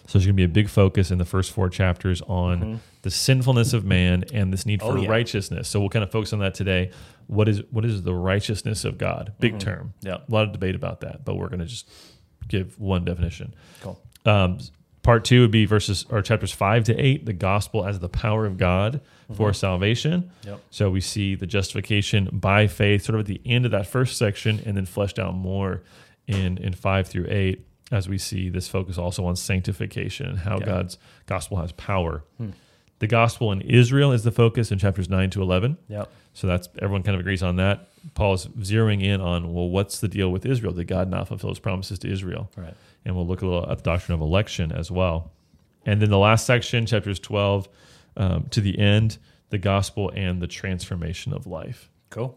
So 0.06 0.18
there's 0.18 0.26
going 0.26 0.34
to 0.36 0.40
be 0.40 0.44
a 0.44 0.48
big 0.48 0.68
focus 0.68 1.10
in 1.10 1.18
the 1.18 1.24
first 1.24 1.50
four 1.50 1.68
chapters 1.68 2.22
on 2.22 2.80
the 3.02 3.10
sinfulness 3.10 3.72
of 3.72 3.84
man 3.84 4.24
and 4.32 4.52
this 4.52 4.64
need 4.64 4.80
Mm-hmm. 4.80 4.88
Oh, 4.88 4.92
for 4.96 5.02
yeah. 5.02 5.08
righteousness. 5.10 5.68
So 5.68 5.80
we'll 5.80 5.88
kind 5.88 6.02
of 6.04 6.10
focus 6.12 6.32
on 6.32 6.38
that 6.40 6.54
today. 6.54 6.90
What 7.26 7.48
is 7.48 7.62
what 7.70 7.84
is 7.84 8.02
the 8.02 8.14
righteousness 8.14 8.84
of 8.84 8.98
God? 8.98 9.32
Big 9.40 9.58
term. 9.58 9.94
Mm-hmm. 9.98 10.06
Yeah. 10.06 10.18
A 10.28 10.32
lot 10.32 10.44
of 10.44 10.52
debate 10.52 10.74
about 10.74 11.00
that, 11.00 11.24
but 11.24 11.34
we're 11.34 11.48
going 11.48 11.60
to 11.60 11.66
just 11.66 11.88
give 12.48 12.78
one 12.78 13.04
definition. 13.04 13.54
Cool. 13.80 14.00
Um, 14.24 14.58
part 15.02 15.24
two 15.24 15.40
would 15.42 15.50
be 15.50 15.64
verses 15.66 16.04
or 16.10 16.22
chapters 16.22 16.52
five 16.52 16.84
to 16.84 16.94
eight, 16.96 17.26
the 17.26 17.32
gospel 17.32 17.84
as 17.84 17.98
the 17.98 18.08
power 18.08 18.46
of 18.46 18.58
God 18.58 19.00
for 19.34 19.52
salvation. 19.52 20.30
Yep. 20.44 20.60
So 20.70 20.90
we 20.90 21.00
see 21.00 21.34
the 21.34 21.46
justification 21.46 22.28
by 22.32 22.68
faith 22.68 23.02
sort 23.04 23.14
of 23.14 23.20
at 23.20 23.26
the 23.26 23.40
end 23.44 23.64
of 23.64 23.72
that 23.72 23.88
first 23.88 24.18
section 24.18 24.60
and 24.64 24.76
then 24.76 24.86
fleshed 24.86 25.18
out 25.18 25.34
more 25.34 25.82
in, 26.28 26.58
in 26.58 26.72
five 26.74 27.08
through 27.08 27.26
eight 27.28 27.65
as 27.92 28.08
we 28.08 28.18
see 28.18 28.48
this 28.48 28.68
focus 28.68 28.98
also 28.98 29.24
on 29.26 29.36
sanctification 29.36 30.26
and 30.26 30.38
how 30.40 30.58
Yeah. 30.58 30.66
God's 30.66 30.98
gospel 31.26 31.58
has 31.58 31.72
power. 31.72 32.24
The 32.98 33.06
gospel 33.06 33.52
in 33.52 33.60
Israel 33.60 34.10
is 34.12 34.24
the 34.24 34.32
focus 34.32 34.72
in 34.72 34.78
chapters 34.78 35.08
9 35.10 35.28
to 35.30 35.42
11. 35.42 35.76
Yep. 35.88 36.10
So 36.32 36.46
that's 36.46 36.68
everyone 36.80 37.02
kind 37.02 37.14
of 37.14 37.20
agrees 37.20 37.42
on 37.42 37.56
that. 37.56 37.88
Paul's 38.14 38.46
zeroing 38.46 39.02
in 39.02 39.20
on 39.20 39.52
well, 39.52 39.68
what's 39.68 40.00
the 40.00 40.08
deal 40.08 40.30
with 40.32 40.46
Israel? 40.46 40.72
Did 40.72 40.86
God 40.86 41.10
not 41.10 41.28
fulfill 41.28 41.50
his 41.50 41.58
promises 41.58 41.98
to 42.00 42.10
Israel? 42.10 42.50
Right. 42.56 42.74
and 43.04 43.14
we'll 43.14 43.26
look 43.26 43.42
a 43.42 43.46
little 43.46 43.70
at 43.70 43.78
the 43.78 43.84
doctrine 43.84 44.14
of 44.14 44.20
election 44.20 44.72
as 44.72 44.90
well. 44.90 45.30
And 45.84 46.00
then 46.02 46.10
the 46.10 46.18
last 46.18 46.44
section, 46.46 46.86
chapters 46.86 47.20
12 47.20 47.68
um, 48.16 48.46
to 48.50 48.60
the 48.60 48.78
end, 48.78 49.18
the 49.50 49.58
gospel 49.58 50.10
and 50.16 50.40
the 50.42 50.46
transformation 50.48 51.32
of 51.32 51.46
life. 51.46 51.90
Cool. 52.10 52.36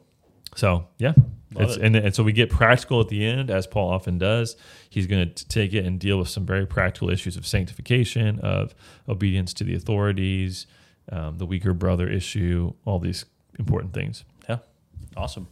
So, 0.56 0.88
yeah. 0.98 1.14
Love 1.54 1.70
It's, 1.70 1.78
it. 1.78 1.84
and, 1.84 1.96
and 1.96 2.16
so 2.16 2.24
we 2.24 2.32
get 2.32 2.50
practical 2.50 3.02
at 3.02 3.08
the 3.08 3.26
end, 3.26 3.50
as 3.50 3.66
Paul 3.66 3.90
often 3.90 4.18
does. 4.18 4.56
He's 4.90 5.08
going 5.08 5.34
to 5.34 5.48
take 5.48 5.74
it 5.74 5.86
and 5.86 6.00
deal 6.00 6.20
with 6.20 6.30
some 6.30 6.46
very 6.46 6.68
practical 6.68 7.10
issues 7.10 7.38
of 7.38 7.48
sanctification, 7.48 8.40
of 8.40 8.76
obedience 9.08 9.54
to 9.56 9.64
the 9.64 9.76
authorities, 9.76 10.68
um, 11.12 11.38
the 11.38 11.46
weaker 11.46 11.74
brother 11.74 12.08
issue, 12.08 12.74
all 12.86 13.00
these 13.00 13.26
important 13.58 13.94
things. 13.94 14.26
Yeah. 14.48 14.58
Awesome. 15.18 15.48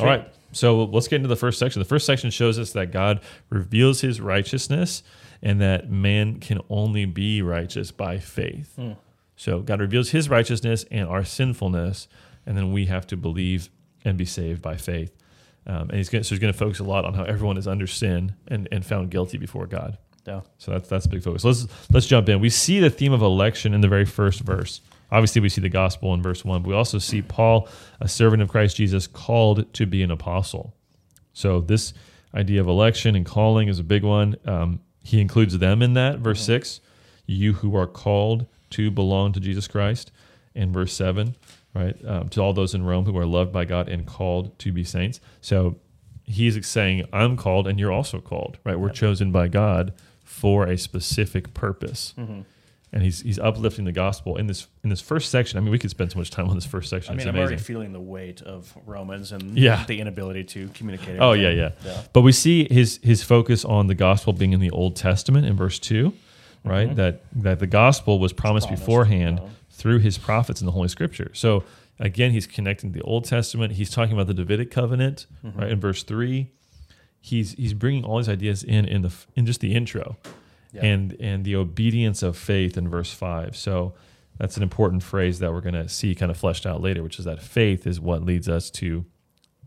All 0.00 0.06
right. 0.06 0.32
So 0.52 0.84
let's 0.84 1.08
get 1.08 1.16
into 1.16 1.28
the 1.28 1.36
first 1.36 1.58
section. 1.58 1.80
The 1.80 1.88
first 1.88 2.06
section 2.06 2.30
shows 2.30 2.58
us 2.58 2.72
that 2.72 2.90
God 2.92 3.20
reveals 3.50 4.00
his 4.00 4.20
righteousness 4.20 5.02
and 5.42 5.60
that 5.60 5.90
man 5.90 6.40
can 6.40 6.60
only 6.70 7.04
be 7.04 7.42
righteous 7.42 7.90
by 7.90 8.18
faith. 8.18 8.78
So 9.36 9.60
God 9.60 9.80
reveals 9.80 10.10
his 10.10 10.30
righteousness 10.30 10.84
and 10.90 11.08
our 11.08 11.24
sinfulness, 11.24 12.08
and 12.46 12.56
then 12.56 12.72
we 12.72 12.86
have 12.86 13.06
to 13.08 13.16
believe 13.16 13.68
and 14.04 14.16
be 14.18 14.24
saved 14.24 14.60
by 14.62 14.76
faith. 14.76 15.14
Um, 15.66 15.88
and 15.88 15.94
he's 15.94 16.08
going 16.10 16.24
so 16.24 16.30
he's 16.34 16.40
going 16.40 16.52
to 16.52 16.58
focus 16.58 16.78
a 16.78 16.84
lot 16.84 17.04
on 17.04 17.14
how 17.14 17.24
everyone 17.24 17.56
is 17.56 17.66
under 17.66 17.86
sin 17.86 18.34
and, 18.48 18.68
and 18.70 18.84
found 18.84 19.10
guilty 19.10 19.38
before 19.38 19.66
God. 19.66 19.96
Yeah. 20.26 20.40
So 20.58 20.72
that's 20.72 20.88
that's 20.88 21.06
a 21.06 21.08
big 21.08 21.22
focus. 21.22 21.44
Let's 21.44 21.66
let's 21.90 22.06
jump 22.06 22.28
in. 22.28 22.40
We 22.40 22.50
see 22.50 22.80
the 22.80 22.90
theme 22.90 23.12
of 23.12 23.22
election 23.22 23.72
in 23.74 23.80
the 23.80 23.88
very 23.88 24.04
first 24.04 24.40
verse. 24.40 24.80
obviously 25.10 25.40
we 25.40 25.48
see 25.48 25.60
the 25.60 25.68
gospel 25.68 26.12
in 26.14 26.22
verse 26.22 26.44
one, 26.44 26.62
but 26.62 26.68
we 26.68 26.74
also 26.74 26.98
see 26.98 27.22
Paul, 27.22 27.68
a 28.00 28.08
servant 28.08 28.42
of 28.42 28.48
Christ 28.50 28.76
Jesus, 28.76 29.06
called 29.06 29.72
to 29.74 29.86
be 29.86 30.02
an 30.02 30.10
apostle. 30.10 30.74
So 31.32 31.60
this 31.60 31.94
idea 32.34 32.60
of 32.60 32.68
election 32.68 33.14
and 33.16 33.24
calling 33.24 33.68
is 33.68 33.78
a 33.78 33.84
big 33.84 34.02
one. 34.02 34.36
Um, 34.44 34.80
he 35.02 35.20
includes 35.20 35.58
them 35.58 35.82
in 35.82 35.94
that. 35.94 36.18
Verse 36.18 36.40
Mhm. 36.42 36.46
six, 36.46 36.80
you 37.26 37.54
who 37.54 37.76
are 37.76 37.86
called 37.86 38.46
to 38.70 38.90
belong 38.90 39.32
to 39.32 39.40
Jesus 39.40 39.66
Christ. 39.68 40.10
In 40.54 40.72
verse 40.72 40.92
seven, 40.92 41.34
right, 41.74 41.96
um, 42.06 42.28
to 42.30 42.40
all 42.40 42.52
those 42.52 42.74
in 42.74 42.84
Rome 42.84 43.04
who 43.04 43.16
are 43.18 43.26
loved 43.26 43.52
by 43.52 43.64
God 43.64 43.88
and 43.88 44.06
called 44.06 44.58
to 44.60 44.72
be 44.72 44.84
saints. 44.84 45.20
So 45.40 45.76
he's 46.24 46.66
saying, 46.66 47.06
I'm 47.12 47.36
called 47.36 47.66
and 47.66 47.78
you're 47.78 47.92
also 47.92 48.20
called, 48.20 48.58
right? 48.64 48.78
We're 48.78 48.90
chosen 48.90 49.30
by 49.32 49.48
God 49.48 49.92
for 50.22 50.66
a 50.66 50.78
specific 50.78 51.52
purpose. 51.54 52.14
Mm-hmm. 52.18 52.40
And 52.92 53.02
he's 53.02 53.22
he's 53.22 53.40
uplifting 53.40 53.86
the 53.86 53.92
gospel 53.92 54.36
in 54.36 54.46
this 54.46 54.68
in 54.84 54.88
this 54.90 55.00
first 55.00 55.28
section. 55.28 55.58
I 55.58 55.62
mean, 55.62 55.72
we 55.72 55.80
could 55.80 55.90
spend 55.90 56.12
so 56.12 56.18
much 56.20 56.30
time 56.30 56.48
on 56.48 56.54
this 56.54 56.64
first 56.64 56.88
section. 56.88 57.10
I 57.10 57.14
mean, 57.14 57.20
it's 57.22 57.26
I'm 57.26 57.34
amazing. 57.34 57.48
already 57.48 57.62
feeling 57.62 57.92
the 57.92 58.00
weight 58.00 58.40
of 58.42 58.72
Romans 58.86 59.32
and 59.32 59.58
Yeah. 59.58 59.84
the 59.86 60.00
inability 60.00 60.44
to 60.44 60.68
communicate. 60.74 61.18
Oh, 61.20 61.32
yeah, 61.32 61.48
everything. 61.48 61.72
yeah. 61.86 62.02
But 62.12 62.20
we 62.20 62.30
see 62.30 62.68
his 62.72 63.00
his 63.02 63.24
focus 63.24 63.64
on 63.64 63.88
the 63.88 63.96
gospel 63.96 64.32
being 64.32 64.52
in 64.52 64.60
the 64.60 64.70
Old 64.70 64.94
Testament 64.94 65.44
in 65.44 65.56
verse 65.56 65.80
2, 65.80 66.12
right? 66.64 66.88
Mhm. 66.90 66.94
That 66.94 67.22
that 67.42 67.58
the 67.58 67.66
gospel 67.66 68.20
was 68.20 68.32
promised, 68.32 68.68
Promised, 68.68 68.84
beforehand 68.84 69.40
uh, 69.40 69.46
through 69.74 69.98
his 69.98 70.16
prophets 70.18 70.60
in 70.60 70.66
the 70.66 70.72
Holy 70.72 70.88
Scripture. 70.88 71.30
So 71.34 71.64
again, 71.98 72.30
he's 72.30 72.46
connecting 72.46 72.92
the 72.92 73.02
Old 73.02 73.24
Testament. 73.24 73.72
He's 73.74 73.90
talking 73.90 74.14
about 74.14 74.26
the 74.28 74.34
Davidic 74.34 74.70
covenant, 74.70 75.26
Mhm. 75.44 75.58
right? 75.58 75.70
In 75.70 75.80
verse 75.80 76.02
3, 76.04 76.50
he's 77.20 77.52
he's 77.52 77.74
bringing 77.74 78.04
all 78.04 78.18
these 78.18 78.28
ideas 78.28 78.62
in 78.62 78.84
in 78.84 79.02
the 79.02 79.12
in 79.34 79.46
just 79.46 79.60
the 79.60 79.74
intro. 79.74 80.16
Yeah. 80.72 80.84
And 80.86 81.16
and 81.20 81.44
the 81.44 81.56
obedience 81.56 82.22
of 82.22 82.36
faith 82.36 82.76
in 82.76 82.88
verse 82.88 83.12
5. 83.12 83.56
So 83.56 83.94
that's 84.38 84.56
an 84.56 84.62
important 84.62 85.02
phrase 85.02 85.38
that 85.38 85.52
we're 85.52 85.60
going 85.60 85.74
to 85.74 85.88
see 85.88 86.14
kind 86.14 86.30
of 86.30 86.36
fleshed 86.36 86.66
out 86.66 86.80
later, 86.80 87.02
which 87.02 87.18
is 87.20 87.24
that 87.24 87.40
faith 87.42 87.86
is 87.86 88.00
what 88.00 88.24
leads 88.24 88.48
us 88.48 88.70
to 88.72 89.04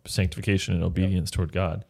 sanctification 0.05 0.73
and 0.73 0.83
obedience 0.83 1.31
toward 1.31 1.51
God. 1.53 1.85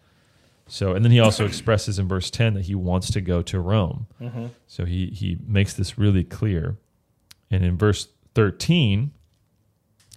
So, 0.67 0.93
and 0.93 1.03
then 1.03 1.11
he 1.11 1.19
also 1.19 1.45
expresses 1.51 1.97
in 1.97 2.07
verse 2.07 2.29
10 2.29 2.53
that 2.55 2.65
he 2.65 2.75
wants 2.75 3.09
to 3.11 3.21
go 3.21 3.41
to 3.43 3.59
Rome. 3.59 4.07
Mhm. 4.21 4.49
So 4.67 4.85
he, 4.85 5.07
he 5.07 5.37
makes 5.47 5.73
this 5.73 5.97
really 5.97 6.23
clear. 6.23 6.77
And 7.51 7.63
in 7.63 7.77
verse 7.77 8.07
13, 8.35 9.11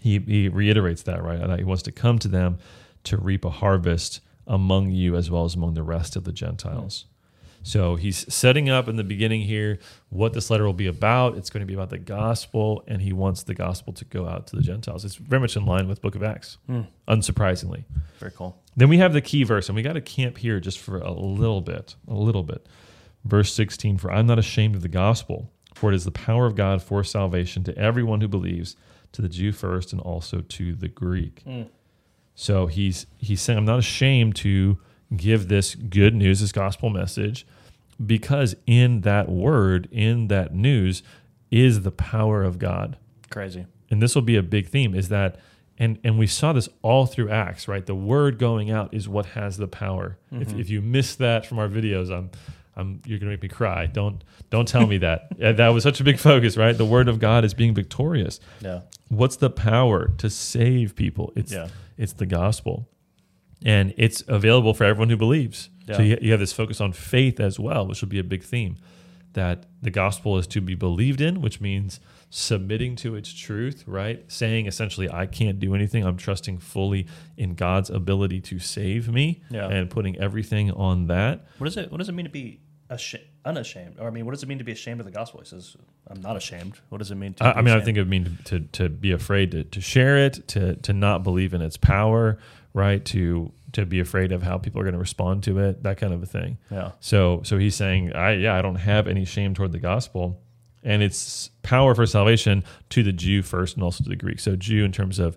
he, 0.00 0.18
he 0.18 0.48
reiterates 0.48 1.02
that, 1.04 1.22
right? 1.22 1.38
That 1.46 1.58
he 1.58 1.64
wants 1.64 1.82
to 1.84 1.92
come 1.92 2.18
to 2.20 2.28
them 2.28 2.58
to 3.04 3.16
reap 3.16 3.44
a 3.44 3.50
harvest 3.50 4.20
among 4.46 4.90
you 4.90 5.16
as 5.16 5.30
well 5.30 5.44
as 5.44 5.54
among 5.54 5.74
the 5.74 5.82
rest 5.82 6.16
of 6.16 6.24
the 6.24 6.32
Gentiles. 6.32 7.06
So 7.62 7.96
he's 7.96 8.32
setting 8.32 8.70
up 8.70 8.88
in 8.88 8.96
the 8.96 9.04
beginning 9.04 9.42
here 9.42 9.78
what 10.08 10.32
this 10.32 10.48
letter 10.48 10.64
will 10.64 10.72
be 10.72 10.86
about. 10.86 11.36
It's 11.36 11.50
going 11.50 11.60
to 11.60 11.66
be 11.66 11.74
about 11.74 11.90
the 11.90 11.98
gospel, 11.98 12.82
and 12.88 13.02
he 13.02 13.12
wants 13.12 13.42
the 13.42 13.52
gospel 13.54 13.92
to 13.92 14.04
go 14.06 14.26
out 14.26 14.46
to 14.48 14.56
the 14.56 14.62
Gentiles. 14.62 15.04
It's 15.04 15.16
very 15.16 15.40
much 15.40 15.56
in 15.56 15.66
line 15.66 15.86
with 15.86 16.00
Book 16.00 16.14
of 16.14 16.22
Acts, 16.22 16.56
Hmm. 16.66 16.82
unsurprisingly. 17.06 17.84
Very 18.18 18.32
cool. 18.32 18.56
Then 18.76 18.88
we 18.88 18.96
have 18.98 19.12
the 19.12 19.20
key 19.20 19.44
verse, 19.44 19.68
and 19.68 19.76
we 19.76 19.82
got 19.82 19.92
to 19.92 20.00
camp 20.00 20.38
here 20.38 20.58
just 20.58 20.78
for 20.78 20.96
a 20.98 21.12
little 21.12 21.60
bit, 21.60 21.96
a 22.08 22.14
little 22.14 22.42
bit. 22.44 22.66
Verse 23.26 23.52
16 23.52 23.98
For 23.98 24.10
I'm 24.10 24.26
not 24.26 24.38
ashamed 24.38 24.74
of 24.74 24.80
the 24.80 24.88
gospel, 24.88 25.52
for 25.80 25.90
it 25.90 25.94
is 25.94 26.04
the 26.04 26.10
power 26.10 26.44
of 26.44 26.54
God 26.54 26.82
for 26.82 27.02
salvation 27.02 27.64
to 27.64 27.76
everyone 27.78 28.20
who 28.20 28.28
believes, 28.28 28.76
to 29.12 29.22
the 29.22 29.28
Jew 29.30 29.50
first, 29.50 29.92
and 29.92 30.00
also 30.02 30.42
to 30.42 30.74
the 30.74 30.88
Greek. 30.88 31.42
Mm. 31.46 31.68
So 32.34 32.66
he's 32.66 33.06
he's 33.18 33.40
saying, 33.40 33.58
I'm 33.58 33.64
not 33.64 33.78
ashamed 33.78 34.36
to 34.36 34.78
give 35.16 35.48
this 35.48 35.74
good 35.74 36.14
news, 36.14 36.40
this 36.40 36.52
gospel 36.52 36.90
message, 36.90 37.46
because 38.04 38.54
in 38.66 39.00
that 39.00 39.28
word, 39.30 39.88
in 39.90 40.28
that 40.28 40.54
news, 40.54 41.02
is 41.50 41.80
the 41.82 41.90
power 41.90 42.44
of 42.44 42.58
God 42.58 42.96
Crazy. 43.30 43.64
and 43.90 44.02
this 44.02 44.14
will 44.14 44.22
be 44.22 44.36
a 44.36 44.42
big 44.42 44.68
theme 44.68 44.94
is 44.94 45.08
that 45.08 45.36
and 45.78 45.98
and 46.04 46.16
we 46.18 46.26
saw 46.28 46.52
this 46.52 46.68
all 46.82 47.06
through 47.06 47.28
acts 47.30 47.66
right 47.66 47.86
the 47.86 47.94
word 47.94 48.38
going 48.38 48.70
out 48.70 48.92
is 48.94 49.08
what 49.08 49.26
has 49.26 49.56
the 49.56 49.66
power 49.66 50.16
if, 50.30 50.50
Mhm. 50.50 50.60
if 50.60 50.70
you 50.70 50.80
missed 50.80 51.18
that 51.18 51.44
from 51.44 51.58
our 51.58 51.68
videos 51.68 52.08
i'm 52.16 52.30
i'm 52.76 53.00
you're 53.04 53.18
gonna 53.18 53.30
make 53.32 53.42
me 53.42 53.48
cry. 53.48 53.86
Don't 53.86 54.22
don't 54.50 54.66
tell 54.68 54.86
me 54.86 54.98
that. 54.98 55.28
That 55.56 55.68
was 55.68 55.82
such 55.82 56.00
a 56.00 56.04
big 56.04 56.18
focus 56.18 56.56
right? 56.56 56.76
The 56.76 56.84
word 56.84 57.08
of 57.08 57.18
god 57.18 57.44
is 57.44 57.54
being 57.54 57.74
victorious. 57.74 58.40
Yeah. 58.60 58.80
what's 59.08 59.36
the 59.36 59.50
power 59.50 60.08
to 60.18 60.30
save 60.30 60.94
people? 60.96 61.32
It's 61.36 61.52
Yeah. 61.52 61.68
it's 61.98 62.12
the 62.14 62.26
gospel. 62.26 62.88
And 63.64 63.92
it's 63.98 64.22
available 64.26 64.72
for 64.72 64.84
everyone 64.84 65.10
who 65.10 65.18
believes. 65.18 65.68
So 65.92 66.02
you, 66.02 66.16
you 66.22 66.30
have 66.30 66.40
this 66.40 66.52
focus 66.52 66.80
on 66.80 66.92
faith 66.92 67.40
as 67.40 67.58
well 67.58 67.86
which 67.86 68.00
will 68.00 68.08
be 68.08 68.20
a 68.20 68.24
big 68.24 68.44
theme 68.44 68.76
that 69.32 69.66
the 69.82 69.90
gospel 69.90 70.38
is 70.38 70.46
to 70.48 70.60
be 70.60 70.74
believed 70.76 71.20
in 71.20 71.40
which 71.40 71.60
means 71.60 71.98
submitting 72.32 72.94
to 72.94 73.16
its 73.16 73.32
truth 73.32 73.82
right 73.88 74.24
saying 74.28 74.66
essentially 74.66 75.10
i 75.10 75.26
can't 75.26 75.58
do 75.58 75.74
anything 75.74 76.04
i'm 76.06 76.16
trusting 76.16 76.58
fully 76.58 77.04
in 77.36 77.54
god's 77.54 77.90
ability 77.90 78.40
to 78.40 78.58
save 78.60 79.08
me 79.12 79.42
Yeah. 79.50 79.66
and 79.68 79.90
putting 79.90 80.16
everything 80.16 80.70
on 80.70 81.08
that 81.08 81.44
What 81.58 81.64
does 81.66 81.76
it 81.76 81.90
What 81.90 81.98
does 81.98 82.08
it 82.08 82.12
mean 82.12 82.26
to 82.26 82.30
be 82.30 82.60
asha- 82.88 83.22
unashamed? 83.44 83.96
Or 83.98 84.06
I 84.06 84.10
mean, 84.10 84.24
what 84.26 84.32
does 84.32 84.42
it 84.44 84.48
mean 84.48 84.58
to 84.58 84.64
be 84.64 84.72
ashamed 84.72 85.00
of 85.00 85.06
the 85.06 85.12
gospel? 85.12 85.40
He 85.40 85.46
says, 85.46 85.76
"I'm 86.08 86.20
not 86.20 86.36
ashamed." 86.36 86.74
What 86.88 86.98
does 86.98 87.10
it 87.10 87.14
mean? 87.16 87.34
to 87.34 87.44
I, 87.44 87.52
be 87.52 87.58
I 87.58 87.62
mean, 87.62 87.74
I 87.74 87.80
think 87.80 87.98
it 87.98 88.04
means 88.06 88.28
mean 88.28 88.38
to, 88.44 88.60
to 88.60 88.88
be 88.88 89.12
afraid 89.12 89.50
to, 89.52 89.64
to 89.64 89.80
share 89.80 90.16
it, 90.18 90.46
to 90.48 90.76
to 90.76 90.92
not 90.92 91.22
believe 91.22 91.54
in 91.54 91.62
its 91.62 91.76
power, 91.76 92.38
right? 92.74 93.04
To 93.06 93.52
to 93.72 93.86
be 93.86 94.00
afraid 94.00 94.32
of 94.32 94.42
how 94.42 94.58
people 94.58 94.80
are 94.80 94.84
going 94.84 94.94
to 94.94 94.98
respond 95.00 95.42
to 95.44 95.58
it, 95.60 95.82
that 95.84 95.96
kind 95.98 96.12
of 96.12 96.22
a 96.22 96.26
thing. 96.26 96.58
Yeah. 96.70 96.92
So 97.00 97.40
so 97.44 97.58
he's 97.58 97.74
saying, 97.76 98.12
I 98.12 98.32
yeah, 98.32 98.54
I 98.56 98.62
don't 98.62 98.74
have 98.76 99.06
any 99.08 99.24
shame 99.24 99.54
toward 99.54 99.72
the 99.72 99.78
gospel, 99.78 100.40
and 100.82 101.02
it's 101.02 101.50
power 101.62 101.94
for 101.94 102.06
salvation 102.06 102.64
to 102.90 103.02
the 103.02 103.12
Jew 103.12 103.42
first, 103.42 103.74
and 103.76 103.82
also 103.84 104.02
to 104.04 104.10
the 104.10 104.16
Greek. 104.16 104.40
So 104.40 104.56
Jew 104.56 104.84
in 104.84 104.92
terms 104.92 105.18
of 105.18 105.36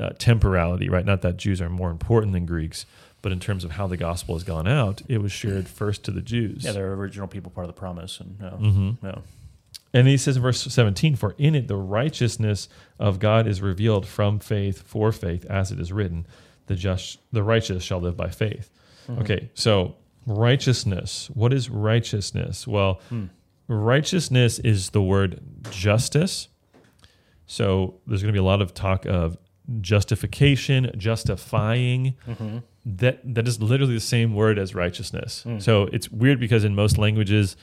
uh, 0.00 0.10
temporality, 0.18 0.88
right? 0.88 1.04
Not 1.04 1.22
that 1.22 1.36
Jews 1.36 1.60
are 1.60 1.68
more 1.70 1.90
important 1.90 2.32
than 2.32 2.46
Greeks, 2.46 2.84
but 3.22 3.32
in 3.32 3.40
terms 3.40 3.64
of 3.64 3.72
how 3.72 3.86
the 3.86 3.96
gospel 3.96 4.34
has 4.34 4.44
gone 4.44 4.66
out, 4.68 5.02
it 5.08 5.18
was 5.18 5.32
shared 5.32 5.68
first 5.68 6.04
to 6.04 6.10
the 6.10 6.20
Jews. 6.20 6.64
Yeah, 6.64 6.72
they're 6.72 6.92
original 6.92 7.26
people, 7.28 7.50
part 7.50 7.68
of 7.68 7.74
the 7.74 7.78
promise, 7.78 8.20
and 8.20 8.38
no, 8.40 8.48
hmm 8.50 8.90
no. 9.02 9.22
And 9.92 10.08
he 10.08 10.16
says 10.16 10.36
in 10.36 10.42
verse 10.42 10.60
17, 10.60 11.14
For 11.14 11.36
in 11.38 11.54
it 11.54 11.68
the 11.68 11.76
righteousness 11.76 12.68
of 12.98 13.20
God 13.20 13.46
is 13.46 13.62
revealed 13.62 14.06
from 14.06 14.40
faith 14.40 14.82
for 14.82 15.12
faith, 15.12 15.44
as 15.46 15.70
it 15.70 15.78
is 15.78 15.92
written, 15.92 16.26
the 16.66 16.74
just 16.74 17.18
the 17.32 17.42
righteous 17.44 17.82
shall 17.84 18.00
live 18.00 18.16
by 18.16 18.28
faith. 18.28 18.70
Mhm. 19.08 19.20
Okay, 19.20 19.50
so 19.54 19.94
righteousness. 20.26 21.30
What 21.34 21.52
is 21.52 21.70
righteousness? 21.70 22.66
Well, 22.66 23.00
Hmm. 23.08 23.26
Righteousness 23.68 24.58
is 24.58 24.90
the 24.90 25.02
word 25.02 25.40
justice. 25.70 26.48
So 27.46 28.00
there's 28.06 28.22
going 28.22 28.32
to 28.32 28.36
be 28.36 28.42
a 28.42 28.44
lot 28.44 28.62
of 28.62 28.74
talk 28.74 29.04
of 29.06 29.36
justification, 29.80 30.90
justifying. 30.96 32.14
Mhm. 32.28 32.62
That 32.86 33.34
that 33.34 33.48
is 33.48 33.62
literally 33.62 33.94
the 33.94 34.00
same 34.00 34.34
word 34.34 34.58
as 34.58 34.74
righteousness. 34.74 35.42
Mm. 35.46 35.62
So 35.62 35.84
it's 35.92 36.10
weird 36.10 36.38
because 36.38 36.64
in 36.64 36.74
most 36.74 36.98
languages 36.98 37.56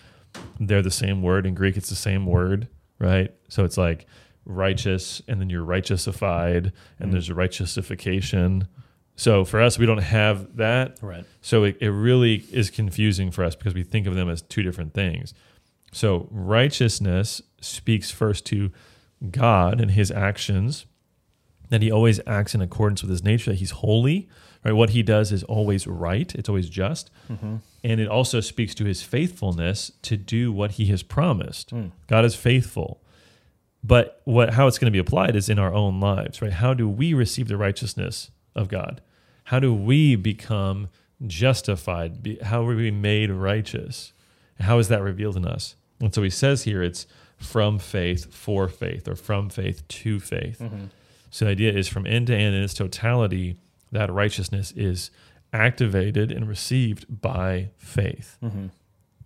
they're 0.60 0.82
the 0.82 0.90
same 0.90 1.22
word. 1.22 1.46
In 1.46 1.54
Greek 1.54 1.78
it's 1.78 1.90
the 1.90 1.96
same 1.96 2.26
word, 2.26 2.68
right? 2.98 3.32
So 3.50 3.64
it's 3.64 3.78
like 3.78 4.08
righteous 4.46 5.22
and 5.28 5.40
then 5.40 5.50
you're 5.52 5.66
righteousified 5.66 6.72
and 7.00 7.10
Mm. 7.10 7.12
there's 7.12 7.30
a 7.30 7.34
righteousification. 7.36 8.68
So 9.16 9.46
for 9.46 9.62
us 9.62 9.78
we 9.78 9.86
don't 9.86 10.00
have 10.00 10.56
that. 10.58 10.98
Right. 11.04 11.26
So 11.42 11.66
it, 11.66 11.78
it 11.80 11.90
really 11.92 12.46
is 12.52 12.72
confusing 12.72 13.30
for 13.30 13.44
us 13.44 13.56
because 13.56 13.76
we 13.76 13.84
think 13.84 14.08
of 14.08 14.16
them 14.16 14.28
as 14.30 14.42
two 14.42 14.64
different 14.64 14.94
things. 14.96 15.36
So 15.92 16.28
righteousness 16.32 17.42
speaks 17.60 18.12
first 18.12 18.46
to 18.48 18.72
God 19.30 19.82
and 19.82 19.92
his 19.92 20.10
actions, 20.12 20.86
that 21.70 21.82
he 21.82 21.92
always 21.92 22.20
acts 22.26 22.56
in 22.56 22.62
accordance 22.62 23.02
with 23.02 23.12
his 23.12 23.24
nature, 23.24 23.52
that 23.52 23.58
he's 23.58 23.72
holy, 23.72 24.30
right? 24.64 24.74
What 24.74 24.92
he 24.92 25.04
does 25.04 25.32
is 25.32 25.44
always 25.44 25.88
right, 25.88 26.34
it's 26.36 26.50
always 26.50 26.70
just. 26.70 27.12
Mm-hmm. 27.30 27.58
And 27.84 28.00
it 28.00 28.08
also 28.08 28.40
speaks 28.40 28.76
to 28.76 28.86
his 28.86 29.02
faithfulness 29.02 29.92
to 30.04 30.18
do 30.18 30.52
what 30.52 30.72
he 30.72 30.86
has 30.88 31.04
promised. 31.04 31.74
Mm. 31.74 31.92
God 32.08 32.26
is 32.26 32.36
faithful. 32.36 33.02
But 33.84 34.22
what 34.26 34.54
how 34.54 34.68
it's 34.68 34.78
going 34.78 34.92
to 34.92 34.92
be 34.92 35.00
applied 35.00 35.36
is 35.36 35.50
in 35.50 35.58
our 35.58 35.74
own 35.74 36.00
lives, 36.00 36.42
right? 36.42 36.54
How 36.54 36.74
do 36.74 36.88
we 36.88 37.14
receive 37.14 37.48
the 37.48 37.58
righteousness 37.58 38.30
of 38.56 38.68
God? 38.68 39.02
How 39.46 39.60
do 39.60 39.74
we 39.74 40.16
become 40.16 40.90
justified? 41.26 42.38
How 42.44 42.66
are 42.68 42.76
we 42.76 42.92
made 42.92 43.32
righteous? 43.32 44.14
How 44.60 44.78
is 44.78 44.88
that 44.90 45.02
revealed 45.02 45.36
in 45.36 45.46
us? 45.46 45.76
And 46.02 46.14
so 46.14 46.24
he 46.24 46.30
says 46.30 46.64
here 46.64 46.82
it's 46.84 47.06
from 47.38 47.80
faith 47.80 48.34
for 48.34 48.68
faith 48.68 49.08
or 49.08 49.16
from 49.16 49.50
faith 49.50 49.88
to 49.88 50.20
faith. 50.20 50.60
Mm-hmm. 50.60 50.86
So 51.30 51.46
the 51.46 51.52
idea 51.52 51.72
is 51.72 51.88
from 51.88 52.06
end 52.06 52.28
to 52.28 52.36
end 52.36 52.56
in 52.56 52.62
its 52.64 52.74
totality, 52.74 53.58
that 53.92 54.12
righteousness 54.12 54.74
is 54.76 55.12
activated 55.54 56.32
and 56.32 56.48
received 56.48 57.22
by 57.22 57.70
faith. 57.78 58.38
Mm-hmm. 58.44 58.68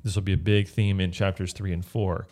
This 0.03 0.15
will 0.15 0.23
be 0.23 0.33
a 0.33 0.37
big 0.37 0.67
theme 0.67 0.99
in 0.99 1.11
chapters 1.11 1.53
three 1.53 1.73
and 1.73 1.83
four 1.85 2.27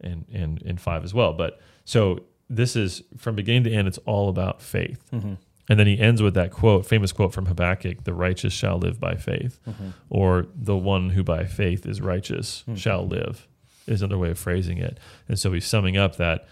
and, 0.00 0.24
and, 0.32 0.62
and 0.62 0.80
five 0.80 1.04
as 1.04 1.12
well. 1.14 1.32
But 1.32 1.60
so 1.84 2.20
this 2.48 2.76
is 2.76 3.02
from 3.16 3.34
beginning 3.36 3.64
to 3.64 3.72
end, 3.72 3.88
it's 3.88 3.98
all 4.06 4.28
about 4.28 4.62
faith. 4.62 5.04
Mm-hmm. 5.12 5.34
And 5.70 5.78
then 5.78 5.86
he 5.86 5.98
ends 5.98 6.22
with 6.22 6.32
that 6.34 6.50
quote, 6.50 6.86
famous 6.86 7.12
quote 7.12 7.34
from 7.34 7.46
Habakkuk 7.46 8.04
the 8.04 8.14
righteous 8.14 8.54
shall 8.54 8.78
live 8.78 8.98
by 8.98 9.16
faith, 9.16 9.60
Mm-hmm. 9.68 9.88
or 10.08 10.46
the 10.54 10.76
one 10.76 11.10
who 11.10 11.22
by 11.22 11.44
faith 11.44 11.84
is 11.86 12.00
righteous 12.00 12.62
Hmm. 12.66 12.74
shall 12.74 13.06
live, 13.06 13.46
is 13.88 14.02
another 14.02 14.18
way 14.18 14.30
of 14.30 14.38
phrasing 14.38 14.78
it. 14.78 14.98
And 15.28 15.38
so 15.38 15.52
he's 15.52 15.66
summing 15.66 15.96
up 15.96 16.16
that 16.16 16.46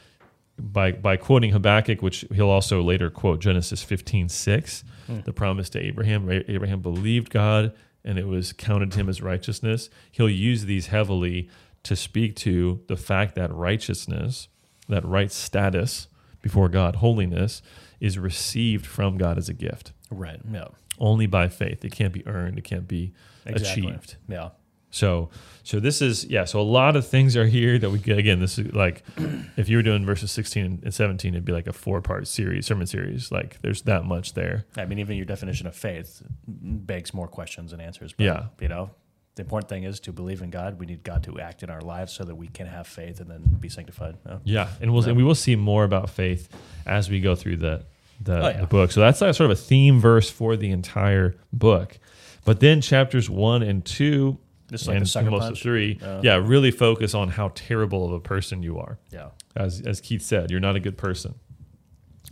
by 0.59 0.93
by 0.93 1.17
quoting 1.17 1.53
Habakkuk, 1.53 2.03
which 2.03 2.25
he'll 2.33 2.51
also 2.51 2.83
later 2.83 3.11
quote 3.11 3.41
Genesis 3.41 3.83
15, 3.83 4.29
6, 4.29 4.85
hmm. 5.07 5.21
the 5.21 5.33
promise 5.33 5.69
to 5.71 5.81
Abraham. 5.81 6.31
Abraham 6.31 6.81
believed 6.81 7.31
God 7.31 7.73
and 8.05 8.19
it 8.19 8.27
was 8.27 8.53
counted 8.53 8.93
to 8.93 9.01
him 9.01 9.09
as 9.09 9.21
righteousness. 9.21 9.91
He'll 10.13 10.31
use 10.31 10.65
these 10.65 10.87
heavily 10.87 11.51
to 11.83 11.97
speak 11.97 12.37
to 12.37 12.81
the 12.87 12.97
fact 12.97 13.35
that 13.35 13.53
righteousness, 13.53 14.49
that 14.89 15.05
right 15.05 15.31
status 15.31 16.07
before 16.41 16.69
God, 16.69 16.97
holiness, 16.97 17.63
is 18.01 18.19
received 18.19 18.87
from 18.87 19.19
God 19.19 19.37
as 19.37 19.49
a 19.49 19.55
gift 19.55 19.93
Right. 20.11 20.41
Yeah. 20.51 20.69
only 20.99 21.27
by 21.27 21.49
faith. 21.49 21.85
It 21.85 21.93
can't 21.93 22.13
be 22.13 22.25
earned. 22.27 22.59
It 22.59 22.65
can't 22.65 22.87
be 22.87 23.13
Exactly. 23.45 23.87
achieved. 23.89 24.17
Yeah. 24.29 24.51
So, 24.91 25.31
so 25.63 25.81
this 25.81 26.01
is 26.01 26.25
yeah. 26.27 26.45
So 26.45 26.61
a 26.61 26.63
lot 26.63 26.97
of 26.97 27.07
things 27.07 27.37
are 27.37 27.47
here 27.47 27.79
that 27.79 27.91
we 27.91 27.99
get. 27.99 28.19
Again, 28.19 28.41
this 28.41 28.59
is 28.59 28.73
like 28.73 29.03
if 29.57 29.69
you 29.69 29.77
were 29.77 29.83
doing 29.83 30.07
verses 30.07 30.31
sixteen 30.31 30.81
and 30.85 30.95
seventeen, 30.95 31.35
it'd 31.35 31.45
be 31.45 31.53
like 31.53 31.67
a 31.67 31.73
four 31.73 32.01
part 32.01 32.27
series, 32.29 32.67
sermon 32.67 32.87
series. 32.87 33.31
Like 33.33 33.61
there's 33.63 33.83
that 33.83 34.05
much 34.05 34.35
there. 34.35 34.65
I 34.77 34.85
mean, 34.87 34.99
even 34.99 35.17
your 35.17 35.27
definition 35.27 35.67
of 35.67 35.75
faith 35.77 36.23
begs 36.47 37.13
more 37.13 37.29
questions 37.29 37.73
and 37.73 37.83
answers. 37.83 38.13
But, 38.13 38.25
Yeah. 38.25 38.47
You 38.61 38.69
know, 38.69 38.91
the 39.35 39.43
important 39.43 39.69
thing 39.69 39.83
is 39.85 40.01
to 40.01 40.13
believe 40.13 40.41
in 40.41 40.51
God. 40.51 40.79
We 40.79 40.87
need 40.87 41.03
God 41.03 41.25
to 41.25 41.39
act 41.41 41.63
in 41.63 41.69
our 41.69 41.83
lives 41.83 42.13
so 42.13 42.25
that 42.25 42.37
we 42.37 42.49
can 42.49 42.67
have 42.67 42.87
faith 42.87 43.21
and 43.21 43.29
then 43.29 43.43
be 43.61 43.69
sanctified. 43.69 44.17
Yeah. 44.25 44.39
Yeah, 44.45 44.69
and 44.81 44.95
we'll 44.95 45.05
and 45.05 45.17
we 45.17 45.25
will 45.25 45.35
see 45.35 45.57
more 45.57 45.85
about 45.85 46.09
faith 46.11 46.49
as 46.87 47.11
we 47.11 47.21
go 47.21 47.35
through 47.35 47.57
the 47.59 47.85
the, 48.23 48.39
Oh, 48.43 48.49
yeah. 48.49 48.61
the 48.63 48.67
book. 48.67 48.93
So 48.93 49.01
that's 49.01 49.21
like 49.21 49.35
sort 49.35 49.51
of 49.51 49.59
a 49.59 49.61
theme 49.61 50.01
verse 50.01 50.31
for 50.31 50.57
the 50.57 50.71
entire 50.71 51.35
book. 51.53 51.99
But 52.47 52.61
then 52.61 52.81
chapters 52.81 53.29
one 53.29 53.63
and 53.63 53.85
two. 53.85 54.39
This 54.69 54.83
is 54.83 54.89
like 54.89 54.97
and 54.97 55.09
sucker 55.09 55.31
most 55.31 55.43
punch? 55.43 55.59
of 55.59 55.63
three, 55.63 55.99
Oh. 56.03 56.21
yeah, 56.23 56.37
really 56.37 56.71
focus 56.71 57.15
on 57.15 57.29
how 57.29 57.53
terrible 57.55 58.07
of 58.07 58.13
a 58.13 58.21
person 58.21 58.63
you 58.63 58.79
are. 58.79 58.99
Yeah. 59.13 59.29
as 59.55 59.81
as 59.87 60.01
Keith 60.01 60.23
said, 60.23 60.51
you're 60.51 60.61
not 60.61 60.77
a 60.77 60.81
good 60.81 60.97
person. 60.99 61.35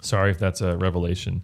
Sorry 0.03 0.31
if 0.31 0.39
that's 0.39 0.61
a 0.61 0.77
revelation. 0.77 1.43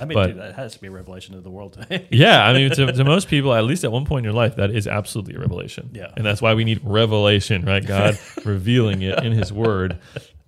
I 0.00 0.06
mean, 0.06 0.14
But- 0.14 0.26
dude, 0.28 0.38
that 0.38 0.54
has 0.54 0.72
to 0.74 0.80
be 0.80 0.86
a 0.86 0.90
revelation 0.90 1.34
to 1.34 1.40
the 1.42 1.50
world 1.50 1.74
today. 1.74 2.08
Yeah, 2.10 2.42
I 2.46 2.54
mean, 2.54 2.70
to, 2.70 2.90
to 2.92 3.04
most 3.04 3.28
people, 3.28 3.52
at 3.52 3.64
least 3.64 3.84
at 3.84 3.92
one 3.92 4.06
point 4.06 4.20
in 4.20 4.24
your 4.24 4.32
life, 4.32 4.56
that 4.56 4.70
is 4.70 4.86
absolutely 4.86 5.34
a 5.34 5.38
revelation. 5.38 5.90
Yeah. 5.92 6.10
and 6.16 6.24
that's 6.24 6.40
why 6.40 6.54
we 6.54 6.64
need 6.64 6.80
revelation, 6.82 7.64
right? 7.66 7.84
God 7.84 8.18
revealing 8.46 9.02
it 9.02 9.22
in 9.22 9.32
His 9.32 9.52
Word 9.52 9.98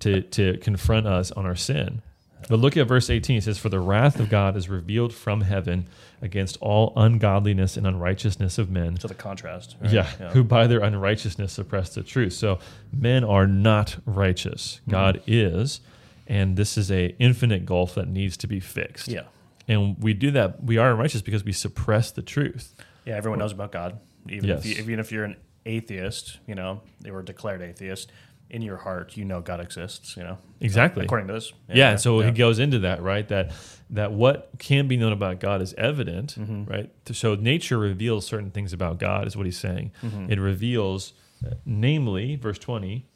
to 0.00 0.22
to 0.22 0.56
confront 0.58 1.06
us 1.06 1.30
on 1.32 1.44
our 1.44 1.56
sin. 1.56 2.00
But 2.48 2.58
look 2.58 2.76
at 2.76 2.86
verse 2.86 3.08
18. 3.10 3.38
It 3.38 3.44
says, 3.44 3.58
"For 3.58 3.68
the 3.68 3.80
wrath 3.80 4.18
of 4.20 4.28
God 4.28 4.56
is 4.56 4.68
revealed 4.68 5.12
from 5.14 5.42
heaven 5.42 5.86
against 6.20 6.56
all 6.60 6.92
ungodliness 6.96 7.76
and 7.76 7.86
unrighteousness 7.86 8.58
of 8.58 8.70
men." 8.70 8.94
to 8.96 9.08
the 9.08 9.14
contrast. 9.14 9.76
right? 9.80 9.92
Yeah, 9.92 10.04
who 10.32 10.44
by 10.44 10.66
their 10.66 10.80
unrighteousness 10.80 11.52
suppress 11.52 11.94
the 11.94 12.02
truth. 12.02 12.32
So 12.34 12.58
men 12.92 13.24
are 13.24 13.46
not 13.46 13.96
righteous. 14.06 14.80
Mm-hmm. 14.82 14.90
God 14.90 15.22
is, 15.26 15.80
and 16.26 16.56
this 16.56 16.76
is 16.78 16.90
a 16.90 17.14
infinite 17.18 17.66
gulf 17.66 17.94
that 17.94 18.08
needs 18.08 18.36
to 18.38 18.46
be 18.46 18.60
fixed. 18.60 19.08
Yeah. 19.08 19.22
And 19.68 19.96
we 20.02 20.12
do 20.12 20.30
that. 20.32 20.62
We 20.64 20.78
are 20.78 20.90
unrighteous 20.92 21.22
because 21.22 21.44
we 21.44 21.52
suppress 21.52 22.10
the 22.10 22.22
truth. 22.22 22.74
Yeah, 23.04 23.14
everyone 23.16 23.38
knows 23.38 23.52
about 23.52 23.72
God. 23.72 23.98
Even 24.28 24.48
Yes. 24.48 24.64
if 24.64 24.66
you, 24.78 24.82
even 24.84 25.00
if 25.00 25.10
you're 25.12 25.24
an 25.24 25.36
atheist, 25.66 26.38
you 26.46 26.54
know, 26.54 26.82
they 27.00 27.10
were 27.10 27.22
declared 27.22 27.62
atheist. 27.62 28.10
In 28.52 28.60
your 28.62 28.76
heart, 28.76 29.16
you 29.16 29.24
know 29.24 29.40
God 29.40 29.60
exists. 29.60 30.16
You 30.16 30.24
know, 30.24 30.38
Exactly. 30.60 31.04
according 31.04 31.26
to 31.28 31.32
this. 31.34 31.52
Yeah, 31.72 31.96
so 31.96 32.20
yeah. 32.20 32.26
he 32.26 32.32
goes 32.32 32.58
into 32.58 32.80
that, 32.80 33.02
right? 33.02 33.26
That 33.28 33.52
that 33.90 34.12
what 34.12 34.50
can 34.58 34.86
be 34.88 34.96
known 34.96 35.12
about 35.12 35.40
God 35.40 35.62
is 35.62 35.72
evident, 35.74 36.34
Mm-hmm. 36.38 36.64
right? 36.70 36.90
So 37.12 37.34
nature 37.34 37.78
reveals 37.78 38.26
certain 38.26 38.50
things 38.50 38.72
about 38.74 38.98
God, 38.98 39.26
is 39.26 39.36
what 39.36 39.46
he's 39.46 39.58
saying. 39.58 39.92
Mm-hmm. 40.02 40.30
It 40.32 40.38
reveals, 40.38 41.14
uh, 41.46 41.54
namely, 41.64 42.36
verse 42.36 42.58
twenty, 42.58 43.06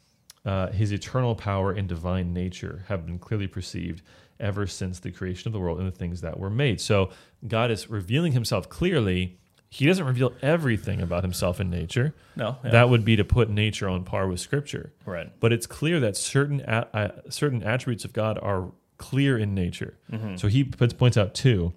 uh, 0.45 0.71
his 0.71 0.91
eternal 0.91 1.35
power 1.35 1.71
and 1.71 1.87
divine 1.87 2.33
nature 2.33 2.83
have 2.87 3.05
been 3.05 3.19
clearly 3.19 3.47
perceived 3.47 4.01
ever 4.39 4.65
since 4.67 4.99
the 4.99 5.11
creation 5.11 5.47
of 5.49 5.53
the 5.53 5.59
world 5.59 5.77
and 5.79 5.87
the 5.87 5.91
things 5.95 6.21
that 6.21 6.39
were 6.39 6.49
made. 6.49 6.81
So 6.81 7.09
God 7.47 7.69
is 7.71 7.89
revealing 7.89 8.31
himself 8.33 8.69
clearly. 8.69 9.37
He 9.69 9.85
doesn't 9.85 10.05
reveal 10.05 10.31
everything 10.41 11.01
about 11.01 11.23
himself 11.23 11.59
in 11.59 11.69
nature. 11.69 12.13
no, 12.35 12.57
yeah. 12.63 12.71
That 12.71 12.89
would 12.89 13.03
be 13.03 13.17
to 13.17 13.25
put 13.25 13.49
nature 13.49 13.89
on 13.89 14.03
par 14.05 14.27
with 14.27 14.39
Scripture 14.39 14.93
right. 15.05 15.29
but 15.39 15.51
it's 15.51 15.67
clear 15.67 15.99
that 15.99 16.15
certain 16.15 16.61
a, 16.61 16.87
uh, 16.93 17.11
certain 17.29 17.63
attributes 17.63 18.05
of 18.05 18.13
God 18.13 18.39
are 18.41 18.71
clear 18.97 19.37
in 19.37 19.53
nature. 19.53 19.97
Mm-hmm. 20.11 20.37
So 20.37 20.47
he 20.47 20.63
puts, 20.63 20.93
points 20.93 21.17
out 21.17 21.33
two 21.35 21.73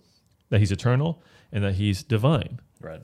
that 0.51 0.61
he's 0.61 0.73
eternal 0.73 1.23
and 1.53 1.65
that 1.65 1.75
he's 1.75 2.03
divine. 2.03 2.61
Right. 2.81 3.03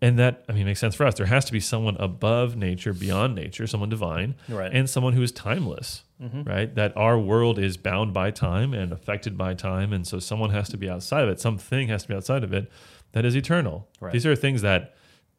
And 0.00 0.18
that 0.18 0.44
I 0.48 0.52
mean 0.52 0.66
makes 0.66 0.78
sense 0.80 0.94
for 0.94 1.06
us. 1.06 1.14
There 1.14 1.26
has 1.26 1.44
to 1.46 1.52
be 1.52 1.58
someone 1.60 1.96
above 1.98 2.56
nature, 2.56 2.92
beyond 2.92 3.34
nature, 3.34 3.66
someone 3.66 3.88
divine, 3.88 4.34
Right. 4.48 4.66
Mm-hmm. 4.68 4.76
and 4.76 4.90
someone 4.90 5.12
who 5.12 5.22
is 5.22 5.32
timeless. 5.32 6.02
Right? 6.20 6.74
That 6.74 6.96
our 6.96 7.16
world 7.16 7.60
is 7.60 7.76
bound 7.76 8.12
by 8.12 8.32
time 8.32 8.74
and 8.74 8.90
affected 8.92 9.38
by 9.38 9.54
time, 9.54 9.92
and 9.92 10.04
so 10.04 10.18
someone 10.18 10.50
has 10.50 10.68
to 10.70 10.76
be 10.76 10.90
outside 10.90 11.22
of 11.22 11.28
it. 11.28 11.38
Something 11.40 11.86
has 11.88 12.02
to 12.02 12.08
be 12.08 12.14
outside 12.16 12.42
of 12.42 12.52
it 12.52 12.68
that 13.12 13.24
is 13.24 13.34
eternal. 13.36 13.88
Right. 14.00 14.12
These 14.12 14.26
are 14.26 14.36
things 14.36 14.62
that 14.62 14.94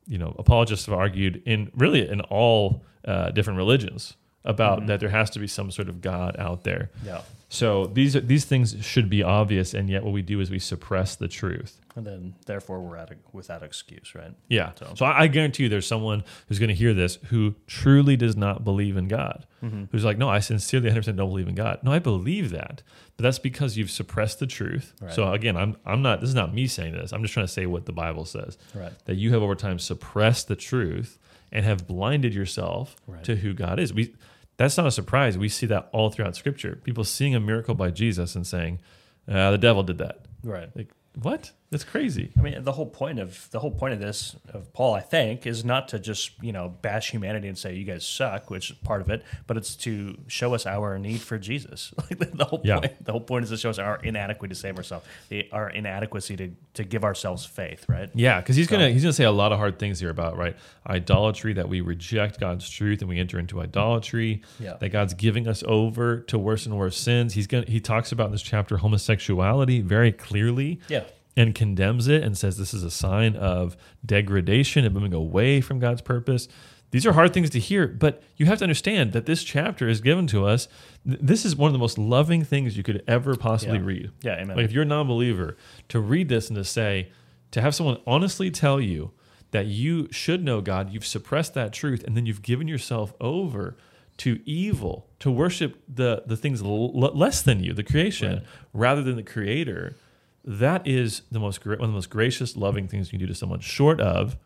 you 0.08 0.17
know 0.17 0.36
apologists 0.38 0.86
have 0.88 0.95
argued 0.97 1.41
in 1.45 1.71
really 1.75 2.08
in 2.08 2.21
all 2.21 2.84
uh, 3.05 3.32
different 3.32 3.58
religions 3.58 4.15
about 4.45 4.80
mm-hmm. 4.80 4.88
that 4.88 4.99
there 4.99 5.10
has 5.10 5.30
to 5.32 5.39
be 5.39 5.47
some 5.47 5.71
sort 5.71 5.89
of 5.89 6.02
God 6.02 6.36
out 6.39 6.63
there. 6.63 6.91
Yeah. 7.04 7.21
So 7.49 7.88
these 7.88 8.15
are, 8.15 8.21
these 8.21 8.45
things 8.45 8.75
should 8.82 9.10
be 9.10 9.23
obvious, 9.23 9.73
and 9.73 9.89
yet 9.89 10.04
what 10.04 10.13
we 10.13 10.21
do 10.21 10.39
is 10.39 10.52
we 10.52 10.60
suppress 10.60 11.15
the 11.15 11.28
truth. 11.28 11.82
And 11.95 12.06
then, 12.06 12.36
therefore, 12.45 12.80
we're 12.80 12.95
at 12.95 13.12
a, 13.12 13.15
without 13.34 13.63
excuse, 13.63 14.13
right? 14.13 14.34
Yeah. 14.47 14.71
So- 14.75 14.93
So, 14.95 15.06
I, 15.06 15.21
I 15.21 15.28
guarantee 15.28 15.63
you, 15.63 15.69
there's 15.69 15.88
someone 15.88 16.23
who's 16.47 16.60
going 16.60 16.69
to 16.69 16.75
hear 16.75 16.93
this 16.93 17.17
who 17.30 17.56
truly 17.65 18.15
does 18.15 18.38
not 18.38 18.63
believe 18.63 18.97
in 18.97 19.08
God. 19.08 19.47
Mm-hmm. 19.63 19.86
Who's 19.91 20.06
like, 20.06 20.19
no, 20.19 20.30
I 20.30 20.39
sincerely 20.39 20.91
100% 20.91 21.04
don't 21.15 21.30
believe 21.30 21.47
in 21.47 21.56
God. 21.56 21.80
No, 21.82 21.91
I 21.91 21.99
believe 21.99 22.52
that, 22.52 22.84
but 23.17 23.23
that's 23.23 23.39
because 23.39 23.75
you've 23.78 23.91
suppressed 23.91 24.39
the 24.39 24.47
truth. 24.47 24.93
Right. 25.02 25.12
So 25.12 25.34
again, 25.34 25.58
I'm 25.58 25.75
I'm 25.86 26.02
not. 26.02 26.21
This 26.21 26.30
is 26.30 26.36
not 26.36 26.54
me 26.54 26.67
saying 26.67 26.93
this. 26.93 27.12
I'm 27.12 27.21
just 27.23 27.34
trying 27.34 27.47
to 27.47 27.52
say 27.52 27.65
what 27.65 27.86
the 27.86 27.91
Bible 27.91 28.23
says. 28.23 28.58
Right. 28.73 28.93
That 29.06 29.15
you 29.15 29.34
have 29.34 29.41
over 29.41 29.56
time 29.56 29.78
suppressed 29.80 30.47
the 30.47 30.56
truth 30.56 31.17
and 31.51 31.65
have 31.65 31.88
blinded 31.88 32.33
yourself 32.33 32.95
Right. 33.07 33.23
to 33.23 33.35
who 33.38 33.53
God 33.53 33.79
is. 33.79 33.93
We. 33.93 34.13
That's 34.57 34.75
not 34.75 34.85
a 34.88 34.91
surprise. 34.91 35.38
We 35.38 35.47
see 35.47 35.65
that 35.67 35.88
all 35.93 36.09
throughout 36.09 36.35
Scripture. 36.35 36.81
People 36.83 37.05
seeing 37.05 37.33
a 37.33 37.39
miracle 37.39 37.75
by 37.75 37.91
Jesus 37.91 38.35
and 38.35 38.45
saying, 38.45 38.79
uh, 39.27 39.51
"The 39.51 39.57
devil 39.57 39.83
did 39.83 39.99
that." 39.99 40.25
Right. 40.43 40.69
Like 40.75 40.91
what? 41.21 41.51
That's 41.71 41.84
crazy. 41.84 42.32
I 42.38 42.41
mean, 42.41 42.63
the 42.63 42.71
whole 42.71 42.88
point 42.88 43.19
of 43.19 43.47
the 43.51 43.60
whole 43.60 43.69
point 43.69 43.93
of 43.93 43.99
this 43.99 44.36
of 44.53 44.73
Paul, 44.73 44.95
I 44.95 45.01
think, 45.01 45.45
is 45.45 45.63
not 45.63 45.88
to 45.89 45.99
just 45.99 46.32
you 46.41 46.51
know 46.51 46.69
bash 46.82 47.12
humanity 47.12 47.47
and 47.47 47.55
say 47.58 47.75
you 47.75 47.86
guys 47.86 48.05
suck, 48.05 48.49
which 48.49 48.71
is 48.71 48.77
part 48.77 49.01
of 49.01 49.10
it, 49.12 49.23
but 49.45 49.55
it's 49.55 49.75
to 49.77 50.17
show 50.27 50.55
us 50.55 50.65
our 50.65 50.97
need 50.97 51.21
for 51.21 51.38
Jesus. 51.38 51.93
Like 52.19 52.32
the, 52.36 52.45
whole 52.45 52.62
Yeah. 52.63 52.79
point, 52.79 53.05
the 53.05 53.12
whole 53.12 53.21
point 53.21 53.43
is 53.43 53.51
to 53.51 53.58
show 53.58 53.69
us 53.69 53.77
our 53.77 53.97
inadequacy 54.03 54.49
to 54.49 54.55
save 54.55 54.77
ourselves, 54.77 55.05
the, 55.29 55.47
our 55.51 55.69
inadequacy 55.69 56.36
to, 56.38 56.51
to 56.73 56.84
give 56.84 57.03
ourselves 57.03 57.45
faith, 57.45 57.86
right? 57.88 58.10
Yeah, 58.15 58.39
because 58.41 58.55
he's 58.55 58.65
gonna 58.67 58.89
he's 58.89 59.03
gonna 59.03 59.13
say 59.13 59.25
a 59.25 59.32
lot 59.32 59.51
of 59.51 59.60
hard 59.60 59.77
things 59.77 59.99
here 59.99 60.10
about 60.10 60.38
right 60.38 60.55
idolatry 60.88 61.53
that 61.53 61.69
we 61.69 61.82
reject 61.82 62.39
God's 62.39 62.67
truth 62.69 63.01
and 63.01 63.10
we 63.10 63.19
enter 63.19 63.38
into 63.38 63.62
idolatry. 63.62 64.41
Yeah. 64.60 64.77
That 64.79 64.89
God's 64.89 65.13
giving 65.13 65.47
us 65.47 65.63
over 65.67 66.21
to 66.21 66.39
worse 66.39 66.65
and 66.65 66.75
worse 66.77 66.97
sins. 66.97 67.34
He's 67.34 67.45
gonna 67.47 67.65
he 67.67 67.79
talks 67.79 68.12
about 68.12 68.27
in 68.27 68.32
this 68.32 68.41
chapter 68.41 68.77
homosexuality 68.77 69.82
very 69.82 70.12
clearly. 70.12 70.79
Yeah. 70.88 71.03
And 71.39 71.56
condemns 71.56 72.08
it 72.10 72.21
and 72.21 72.38
says 72.38 72.58
this 72.58 72.73
is 72.73 72.84
a 72.84 72.91
sign 72.91 73.36
of 73.38 73.78
degradation 74.06 74.84
and 74.84 74.93
moving 74.93 75.13
away 75.13 75.62
from 75.62 75.80
God's 75.80 76.02
purpose. 76.02 76.47
These 76.91 77.06
are 77.06 77.13
hard 77.13 77.34
things 77.34 77.49
to 77.52 77.60
hear, 77.60 77.88
but 77.88 78.21
you 78.36 78.45
have 78.47 78.58
to 78.58 78.65
understand 78.65 79.13
that 79.13 79.25
this 79.25 79.43
chapter 79.43 79.88
is 79.88 80.02
given 80.02 80.28
to 80.28 80.45
us. 80.45 80.67
This 81.06 81.45
is 81.45 81.56
one 81.56 81.69
of 81.69 81.73
the 81.73 81.80
most 81.80 81.97
loving 81.97 82.43
things 82.43 82.75
you 82.75 82.84
could 82.84 83.04
ever 83.08 83.36
possibly 83.36 83.78
Yeah. 83.78 83.86
read. 83.86 84.12
Yeah, 84.21 84.34
amen. 84.41 84.58
Like 84.58 84.65
if 84.65 84.71
you're 84.73 84.84
a 84.84 84.88
non-believer, 84.88 85.56
to 85.89 85.99
read 85.99 86.28
this 86.30 86.49
and 86.49 86.58
to 86.58 86.63
say, 86.65 87.10
to 87.52 87.62
have 87.62 87.73
someone 87.73 87.99
honestly 88.06 88.52
tell 88.52 88.82
you 88.82 89.12
that 89.52 89.67
you 89.67 90.08
should 90.12 90.43
know 90.43 90.62
God, 90.62 90.91
you've 90.91 91.06
suppressed 91.06 91.54
that 91.54 91.71
truth, 91.73 92.04
and 92.06 92.17
then 92.17 92.25
you've 92.25 92.41
given 92.41 92.67
yourself 92.67 93.13
over 93.21 93.78
to 94.17 94.41
evil, 94.45 95.08
to 95.19 95.32
worship 95.32 95.82
the 95.88 96.23
the 96.28 96.36
things 96.36 96.62
l- 96.62 96.91
less 96.91 97.41
than 97.41 97.63
you, 97.63 97.73
the 97.73 97.84
creation, 97.84 98.34
Right. 98.34 98.43
rather 98.73 99.02
than 99.04 99.15
the 99.15 99.23
Creator. 99.23 99.95
That 100.43 100.88
is 100.88 101.23
the 101.32 101.39
most 101.39 101.65
one 101.65 101.73
of 101.75 101.80
the 101.82 101.88
most 101.88 102.10
gracious, 102.10 102.56
loving 102.56 102.88
things 102.88 103.08
you 103.08 103.19
can 103.19 103.25
do 103.25 103.32
to 103.32 103.36
someone, 103.36 103.60
short 103.60 103.99
of 103.99 104.38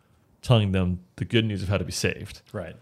telling 0.42 0.72
them 0.72 1.00
the 1.16 1.26
good 1.26 1.46
news 1.46 1.64
of 1.64 1.70
how 1.70 1.78
to 1.78 1.84
be 1.84 1.92
saved. 1.92 2.42
Right. 2.52 2.76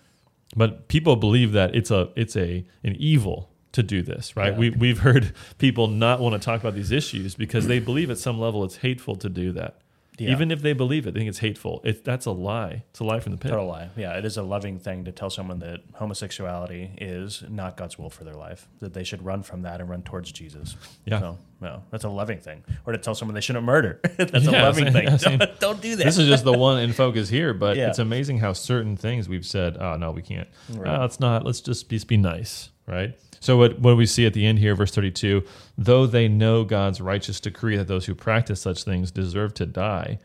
But 0.56 0.88
people 0.88 1.15
believe 1.15 1.52
that 1.54 1.76
it's 1.76 1.91
a 1.91 2.10
it's 2.15 2.36
a 2.36 2.65
an 2.84 2.95
evil 2.97 3.50
to 3.74 3.84
do 3.84 4.02
this, 4.02 4.36
right? 4.36 4.54
Yeah. 4.54 4.60
We 4.60 4.69
we've 4.71 5.00
heard 5.00 5.34
people 5.58 5.88
not 5.88 6.19
want 6.19 6.34
to 6.34 6.45
talk 6.45 6.60
about 6.60 6.74
these 6.74 6.91
issues 6.91 7.36
because 7.36 7.67
they 7.67 7.80
believe 7.80 8.10
at 8.10 8.17
some 8.17 8.39
level 8.39 8.63
it's 8.63 8.78
hateful 8.78 9.15
to 9.17 9.30
do 9.30 9.52
that. 9.54 9.80
Yeah. 10.17 10.32
Even 10.32 10.52
if 10.52 10.62
they 10.62 10.74
believe 10.74 11.08
it, 11.08 11.13
they 11.13 11.21
think 11.21 11.30
it's 11.30 11.39
hateful. 11.39 11.82
It, 11.84 12.04
that's 12.04 12.26
a 12.28 12.32
lie. 12.32 12.84
It's 12.91 13.00
a 13.00 13.04
lie 13.04 13.19
from 13.21 13.32
the 13.32 13.38
pit. 13.39 13.50
Total 13.50 13.65
lie. 13.65 13.89
Yeah, 13.95 14.17
it 14.17 14.26
is 14.26 14.38
a 14.38 14.43
loving 14.43 14.78
thing 14.78 15.06
to 15.06 15.12
tell 15.12 15.30
someone 15.32 15.60
that 15.60 15.80
homosexuality 15.93 16.91
is 17.00 17.43
not 17.50 17.78
God's 17.78 17.97
will 17.97 18.10
for 18.10 18.24
their 18.24 18.36
life. 18.36 18.67
That 18.80 18.93
they 18.93 19.04
should 19.04 19.24
run 19.26 19.41
from 19.41 19.63
that 19.63 19.80
and 19.82 19.89
run 19.89 20.04
towards 20.04 20.32
Jesus. 20.32 20.76
Yeah. 21.06 21.19
So, 21.21 21.38
no, 21.60 21.84
that's 21.89 22.04
a 22.04 22.10
loving 22.10 22.39
thing. 22.39 22.63
Or 22.86 22.93
to 22.93 23.00
tell 23.00 23.15
someone 23.15 23.34
they 23.36 23.41
shouldn't 23.41 23.65
murder. 23.65 24.00
that's 24.17 24.45
a 24.45 24.52
loving 24.52 24.91
same- 24.91 24.93
thing. 24.93 25.04
yeah. 25.08 25.38
Don't, 25.38 25.60
don't 25.60 25.82
do 25.82 25.95
that. 25.95 26.04
This 26.04 26.17
is 26.17 26.28
just 26.28 26.43
the 26.43 26.54
one 26.54 26.80
in 26.80 26.93
focus 26.93 27.30
here, 27.30 27.54
but 27.54 27.78
Yeah. 27.78 27.88
it's 27.89 28.00
amazing 28.00 28.39
how 28.39 28.54
certain 28.54 28.97
things 28.97 29.28
we've 29.28 29.45
said, 29.45 29.78
oh 29.78 29.95
no, 29.97 30.12
we 30.12 30.21
can't. 30.21 30.47
Right. 30.69 30.88
Ah, 30.89 31.02
oh, 31.02 31.06
it's 31.06 31.19
not. 31.19 31.45
Let's 31.45 31.62
just 31.62 31.89
be, 31.89 31.95
just 31.95 32.08
be 32.08 32.17
nice, 32.17 32.69
right? 32.86 33.17
So 33.41 33.58
what 33.58 33.80
what 33.80 33.97
we 33.97 34.06
see 34.06 34.25
at 34.25 34.34
the 34.34 34.45
end 34.45 34.60
here, 34.60 34.73
verse 34.75 34.91
thirty-two, 34.91 35.43
though 35.77 36.06
they 36.06 36.30
know 36.30 36.63
God's 36.63 37.01
righteous 37.01 37.39
decree 37.41 37.75
that 37.75 37.88
those 37.89 38.06
who 38.06 38.15
practice 38.15 38.62
such 38.62 38.84
things 38.84 39.12
deserve 39.12 39.54
to 39.56 39.65
die, 39.65 40.19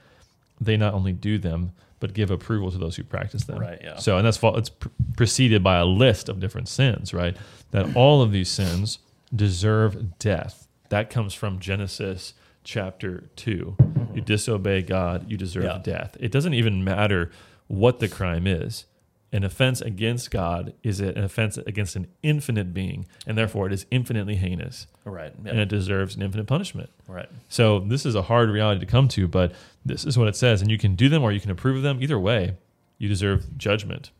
they 0.60 0.76
not 0.76 0.94
only 0.94 1.12
do 1.12 1.38
them 1.38 1.72
but 1.98 2.12
give 2.12 2.30
approval 2.30 2.70
to 2.70 2.76
those 2.76 2.94
who 2.96 3.02
practice 3.02 3.44
them. 3.44 3.58
Right, 3.58 3.80
yeah. 3.82 3.96
So 3.96 4.18
and 4.18 4.26
that's 4.26 4.38
it's 4.42 4.70
preceded 5.16 5.64
by 5.64 5.78
a 5.78 5.86
list 5.86 6.28
of 6.28 6.38
different 6.40 6.68
sins, 6.68 7.14
right? 7.14 7.34
That 7.70 7.96
all 7.96 8.20
of 8.20 8.32
these 8.32 8.50
sins 8.50 8.98
deserve 9.34 10.18
death. 10.18 10.68
That 10.90 11.08
comes 11.10 11.32
from 11.32 11.58
Genesis 11.58 12.34
chapter 12.64 13.24
2. 13.36 13.76
You 14.14 14.20
disobey 14.20 14.82
God, 14.82 15.30
you 15.30 15.38
deserve 15.38 15.64
Yeah. 15.64 15.78
death. 15.82 16.16
It 16.20 16.30
doesn't 16.32 16.52
even 16.54 16.84
matter 16.84 17.30
what 17.66 17.98
the 17.98 18.08
crime 18.08 18.46
is. 18.46 18.84
An 19.32 19.42
offense 19.42 19.80
against 19.80 20.30
God 20.30 20.72
is 20.84 21.00
an 21.00 21.18
offense 21.18 21.58
against 21.58 21.96
an 21.96 22.06
infinite 22.22 22.72
being, 22.72 23.06
and 23.26 23.36
therefore 23.36 23.66
it 23.66 23.72
is 23.72 23.84
infinitely 23.90 24.36
heinous, 24.36 24.86
Right. 25.04 25.34
and 25.44 25.58
it 25.58 25.68
deserves 25.68 26.14
an 26.14 26.22
infinite 26.22 26.46
punishment. 26.46 26.90
Right. 27.08 27.28
So 27.48 27.80
this 27.80 28.06
is 28.06 28.14
a 28.14 28.22
hard 28.22 28.50
reality 28.50 28.80
to 28.80 28.86
come 28.86 29.08
to, 29.08 29.26
but 29.26 29.52
this 29.84 30.04
is 30.04 30.16
what 30.16 30.28
it 30.28 30.36
says, 30.36 30.62
and 30.62 30.70
you 30.70 30.78
can 30.78 30.94
do 30.94 31.08
them 31.08 31.22
or 31.24 31.32
you 31.32 31.40
can 31.40 31.50
approve 31.50 31.76
of 31.76 31.82
them. 31.82 32.00
Either 32.00 32.18
way, 32.20 32.54
you 32.98 33.08
deserve 33.08 33.58
judgment. 33.58 34.10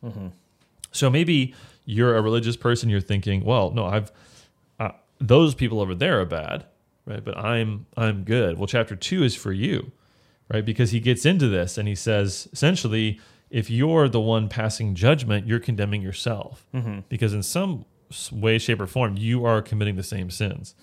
So 0.90 1.08
maybe 1.08 1.54
you're 1.84 2.16
a 2.16 2.20
religious 2.22 2.56
person. 2.56 2.88
You're 2.90 3.00
thinking, 3.00 3.44
well, 3.44 3.70
no, 3.70 3.86
I've 3.86 4.10
uh, 4.80 4.90
those 5.20 5.54
people 5.54 5.80
over 5.80 5.94
there 5.94 6.20
are 6.20 6.24
bad, 6.26 6.64
right? 7.06 7.24
But 7.24 7.38
I'm 7.38 7.86
I'm 7.96 8.24
good. 8.24 8.58
Well, 8.58 8.66
chapter 8.66 8.96
two 8.96 9.22
is 9.22 9.36
for 9.36 9.52
you, 9.52 9.92
right? 10.52 10.64
Because 10.64 10.90
he 10.90 10.98
gets 11.00 11.24
into 11.24 11.48
this 11.48 11.78
and 11.78 11.86
he 11.86 11.94
says 11.94 12.48
essentially, 12.52 13.20
if 13.50 13.70
you're 13.70 14.08
the 14.08 14.20
one 14.20 14.48
passing 14.48 14.94
judgment, 14.94 15.46
you're 15.46 15.60
condemning 15.60 16.02
yourself, 16.02 16.66
because 17.08 17.32
in 17.32 17.42
some 17.42 17.84
way, 18.32 18.58
shape, 18.58 18.80
or 18.80 18.86
form, 18.86 19.16
you 19.16 19.44
are 19.44 19.60
committing 19.62 19.96
the 19.96 20.02
same 20.02 20.30
sins. 20.30 20.74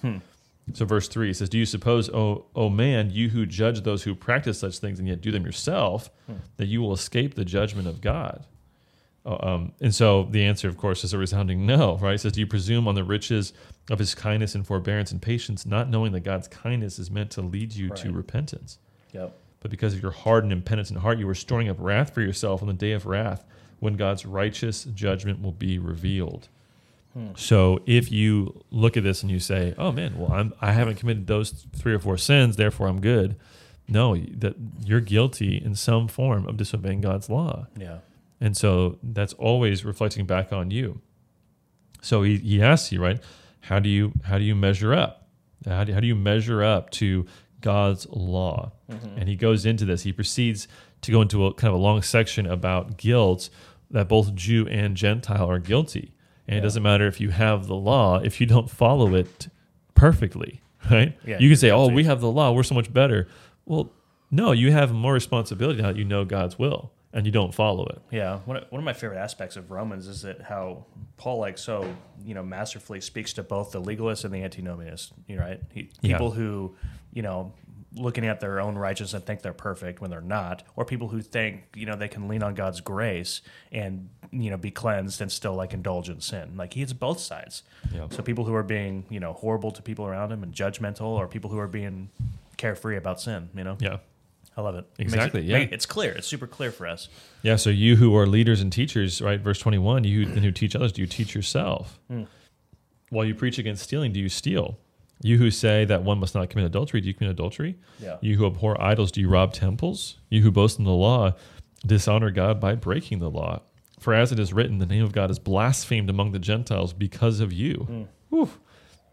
So 0.73 0.85
verse 0.85 1.09
three 1.09 1.33
says, 1.33 1.49
"Do 1.49 1.57
you 1.57 1.65
suppose, 1.65 2.09
O 2.09 2.45
O 2.55 2.69
man, 2.69 3.09
you 3.11 3.29
who 3.29 3.45
judge 3.45 3.81
those 3.81 4.03
who 4.03 4.15
practice 4.15 4.59
such 4.59 4.77
things 4.79 4.97
and 4.97 5.07
yet 5.07 5.19
do 5.21 5.29
them 5.31 5.45
yourself, 5.45 6.09
that 6.57 6.67
you 6.67 6.81
will 6.81 6.93
escape 6.93 7.35
the 7.35 7.43
judgment 7.45 7.87
of 7.87 7.99
God?" 7.99 8.45
Uh, 9.25 9.37
Um, 9.41 9.71
and 9.81 9.93
so 9.95 10.23
the 10.31 10.43
answer, 10.43 10.67
of 10.69 10.77
course, 10.77 11.03
is 11.03 11.13
a 11.13 11.17
resounding 11.17 11.65
no. 11.65 11.97
Right? 11.97 12.15
It 12.15 12.19
says, 12.19 12.31
"Do 12.33 12.39
you 12.39 12.47
presume 12.47 12.87
on 12.87 12.95
the 12.95 13.03
riches 13.03 13.51
of 13.89 13.99
His 13.99 14.15
kindness 14.15 14.55
and 14.55 14.65
forbearance 14.65 15.11
and 15.11 15.21
patience, 15.21 15.65
not 15.65 15.89
knowing 15.89 16.13
that 16.13 16.21
God's 16.21 16.47
kindness 16.47 16.97
is 16.99 17.11
meant 17.11 17.31
to 17.31 17.41
lead 17.41 17.73
you 17.73 17.89
to 17.89 18.11
repentance?" 18.13 18.79
Yep. 19.13 19.37
But 19.63 19.71
because 19.71 19.93
of 19.95 20.01
your 20.03 20.11
hardened 20.11 20.51
and 20.53 20.63
penitent 20.63 20.99
heart, 20.99 21.17
you 21.17 21.27
are 21.27 21.33
storing 21.33 21.69
up 21.69 21.77
wrath 21.79 22.13
for 22.13 22.21
yourself 22.21 22.61
on 22.61 22.67
the 22.67 22.73
day 22.75 22.91
of 22.91 23.05
wrath, 23.07 23.43
when 23.79 23.95
God's 23.95 24.25
righteous 24.25 24.83
judgment 24.83 25.41
will 25.41 25.51
be 25.53 25.79
revealed. 25.79 26.49
So 27.35 27.79
if 27.85 28.11
you 28.11 28.63
look 28.71 28.97
at 28.97 29.03
this 29.03 29.21
and 29.21 29.31
you 29.31 29.39
say, 29.39 29.75
"Oh 29.77 29.91
man, 29.91 30.17
well 30.17 30.31
I'm 30.31 30.51
I 30.61 30.71
haven't 30.71 30.95
committed 30.95 31.27
those 31.27 31.51
three 31.75 31.93
or 31.93 31.99
four 31.99 32.17
sins, 32.17 32.55
therefore 32.55 32.87
I'm 32.87 33.01
good," 33.01 33.35
no, 33.87 34.15
that 34.15 34.55
you're 34.83 34.99
guilty 34.99 35.57
in 35.63 35.75
some 35.75 36.07
form 36.07 36.47
of 36.47 36.57
disobeying 36.57 37.01
God's 37.01 37.29
law, 37.29 37.67
Yeah. 37.79 37.99
and 38.41 38.57
so 38.57 38.97
that's 39.03 39.33
always 39.33 39.85
reflecting 39.85 40.25
back 40.25 40.51
on 40.51 40.71
you. 40.71 41.01
So 42.01 42.23
he, 42.23 42.37
he 42.37 42.63
asks 42.63 42.91
you, 42.91 42.99
right? 42.99 43.21
How 43.61 43.77
do 43.79 43.89
you 43.89 44.13
how 44.23 44.39
do 44.39 44.43
you 44.43 44.55
measure 44.55 44.91
up? 44.93 45.27
How 45.67 45.83
do, 45.83 45.93
how 45.93 45.99
do 45.99 46.07
you 46.07 46.15
measure 46.15 46.63
up 46.63 46.89
to 46.91 47.27
God's 47.63 48.05
law? 48.11 48.73
Mm-hmm. 48.91 49.17
And 49.17 49.27
he 49.27 49.35
goes 49.35 49.65
into 49.65 49.85
this. 49.85 50.03
He 50.03 50.13
proceeds 50.13 50.67
to 51.01 51.11
go 51.11 51.21
into 51.21 51.47
a 51.47 51.53
kind 51.55 51.73
of 51.73 51.79
a 51.79 51.81
long 51.81 52.03
section 52.03 52.45
about 52.45 52.97
guilt 52.97 53.49
that 53.89 54.07
both 54.07 54.35
Jew 54.35 54.67
and 54.67 54.95
Gentile 54.95 55.49
are 55.49 55.59
guilty. 55.59 56.13
And 56.47 56.57
it 56.57 56.61
doesn't 56.61 56.83
matter 56.83 57.07
if 57.07 57.19
you 57.21 57.29
have 57.29 57.67
the 57.67 57.75
law 57.75 58.19
if 58.19 58.39
you 58.41 58.45
don't 58.45 58.69
follow 58.69 59.15
it 59.15 59.47
perfectly, 59.95 60.61
right? 60.91 61.17
Yeah, 61.25 61.39
you 61.39 61.49
can 61.49 61.57
say, 61.57 61.71
"Oh, 61.71 61.87
we 61.87 62.03
have 62.03 62.19
the 62.21 62.29
law; 62.29 62.51
we're 62.51 62.63
so 62.63 62.75
much 62.75 62.91
better." 62.91 63.27
Well, 63.65 63.91
no, 64.29 64.51
you 64.51 64.71
have 64.73 64.91
more 64.91 65.13
responsibility 65.13 65.81
now 65.81 65.87
that 65.87 65.97
you 65.97 66.03
know 66.03 66.25
God's 66.25 66.59
will 66.59 66.91
and 67.13 67.25
you 67.27 67.31
don't 67.31 67.53
follow 67.53 67.85
it. 67.85 68.01
Yeah, 68.11 68.39
one 68.45 68.57
of, 68.57 68.65
one 68.71 68.79
of 68.79 68.83
my 68.85 68.91
favorite 68.93 69.19
aspects 69.19 69.55
of 69.55 69.69
Romans 69.71 70.07
is 70.07 70.23
that 70.23 70.41
how 70.41 70.85
Paul 71.17 71.37
like 71.39 71.57
so 71.57 71.95
you 72.25 72.33
know 72.33 72.43
masterfully 72.43 72.99
speaks 72.99 73.31
to 73.33 73.43
both 73.43 73.71
the 73.71 73.81
legalists 73.81 74.25
and 74.25 74.33
the 74.33 74.39
antinomianists. 74.39 75.11
You 75.27 75.37
know, 75.37 75.43
right? 75.43 75.61
He, 75.73 75.89
Yeah. 76.01 76.17
people 76.17 76.31
who 76.31 76.75
you 77.13 77.21
know 77.21 77.53
looking 77.95 78.25
at 78.25 78.39
their 78.39 78.59
own 78.59 78.75
righteousness 78.75 79.13
and 79.13 79.23
think 79.23 79.43
they're 79.43 79.53
perfect 79.53 80.01
when 80.01 80.09
they're 80.09 80.19
not, 80.19 80.63
or 80.75 80.83
people 80.83 81.09
who 81.09 81.21
think 81.21 81.63
you 81.75 81.85
know 81.85 81.95
they 81.95 82.07
can 82.07 82.27
lean 82.27 82.41
on 82.43 82.55
God's 82.55 82.81
grace 82.81 83.41
and 83.71 84.09
you 84.31 84.49
know 84.49 84.57
be 84.57 84.71
cleansed 84.71 85.21
and 85.21 85.31
still 85.31 85.53
like 85.53 85.73
indulge 85.73 86.09
in 86.09 86.19
sin. 86.19 86.57
Like 86.57 86.73
he 86.73 86.79
hits 86.79 86.93
both 86.93 87.19
sides. 87.19 87.63
Yeah. 87.93 88.07
So 88.09 88.23
people 88.23 88.45
who 88.45 88.55
are 88.55 88.63
being 88.63 89.05
you 89.09 89.19
know 89.19 89.33
horrible 89.33 89.71
to 89.71 89.81
people 89.81 90.05
around 90.07 90.31
him 90.31 90.41
and 90.43 90.53
judgmental, 90.53 91.01
or 91.17 91.27
people 91.27 91.49
who 91.51 91.59
are 91.59 91.67
being 91.67 92.09
carefree 92.57 92.97
about 92.97 93.21
sin. 93.21 93.49
You 93.55 93.63
know, 93.63 93.77
Yeah. 93.79 93.97
I 94.55 94.61
love 94.61 94.75
it. 94.75 94.85
Exactly, 94.99 95.41
it- 95.41 95.45
yeah. 95.47 95.57
it's 95.71 95.87
clear. 95.87 96.11
It's 96.11 96.27
super 96.27 96.45
clear 96.45 96.71
for 96.71 96.85
us. 96.87 97.09
Yeah, 97.41 97.55
so 97.55 97.71
you 97.71 97.95
who 97.95 98.15
are 98.15 98.27
leaders 98.27 98.61
and 98.61 98.71
teachers, 98.71 99.19
right? 99.19 99.39
Verse 99.39 99.57
21, 99.57 100.03
you 100.03 100.27
who, 100.27 100.39
who 100.39 100.51
teach 100.51 100.75
others, 100.75 100.91
do 100.91 101.01
you 101.01 101.07
teach 101.07 101.33
yourself? 101.33 101.99
Hmm. 102.07 102.23
While 103.09 103.25
you 103.25 103.33
preach 103.33 103.57
against 103.57 103.81
stealing, 103.83 104.13
do 104.13 104.19
you 104.19 104.29
steal? 104.29 104.77
You 105.23 105.37
who 105.37 105.49
say 105.51 105.85
that 105.85 106.03
one 106.03 106.19
must 106.19 106.35
not 106.35 106.49
commit 106.49 106.65
adultery, 106.65 106.99
do 107.01 107.07
you 107.07 107.13
commit 107.13 107.31
adultery? 107.31 107.77
Yeah. 107.99 108.17
You 108.21 108.37
who 108.37 108.45
abhor 108.45 108.79
idols, 108.81 109.11
do 109.11 109.21
you 109.21 109.29
rob 109.29 109.53
temples? 109.53 110.17
You 110.29 110.41
who 110.41 110.51
boast 110.51 110.77
in 110.79 110.85
the 110.85 110.91
law, 110.91 111.33
dishonor 111.85 112.29
God 112.29 112.59
by 112.59 112.75
breaking 112.75 113.19
the 113.19 113.29
law. 113.29 113.61
For 113.99 114.13
as 114.13 114.31
it 114.33 114.39
is 114.39 114.51
written, 114.51 114.79
the 114.79 114.85
name 114.85 115.03
of 115.03 115.13
God 115.13 115.31
is 115.31 115.39
blasphemed 115.39 116.09
among 116.09 116.33
the 116.33 116.39
Gentiles 116.39 116.91
because 116.93 117.39
of 117.39 117.53
you. 117.53 117.75
Hmm. 117.87 118.03
Whew. 118.29 118.49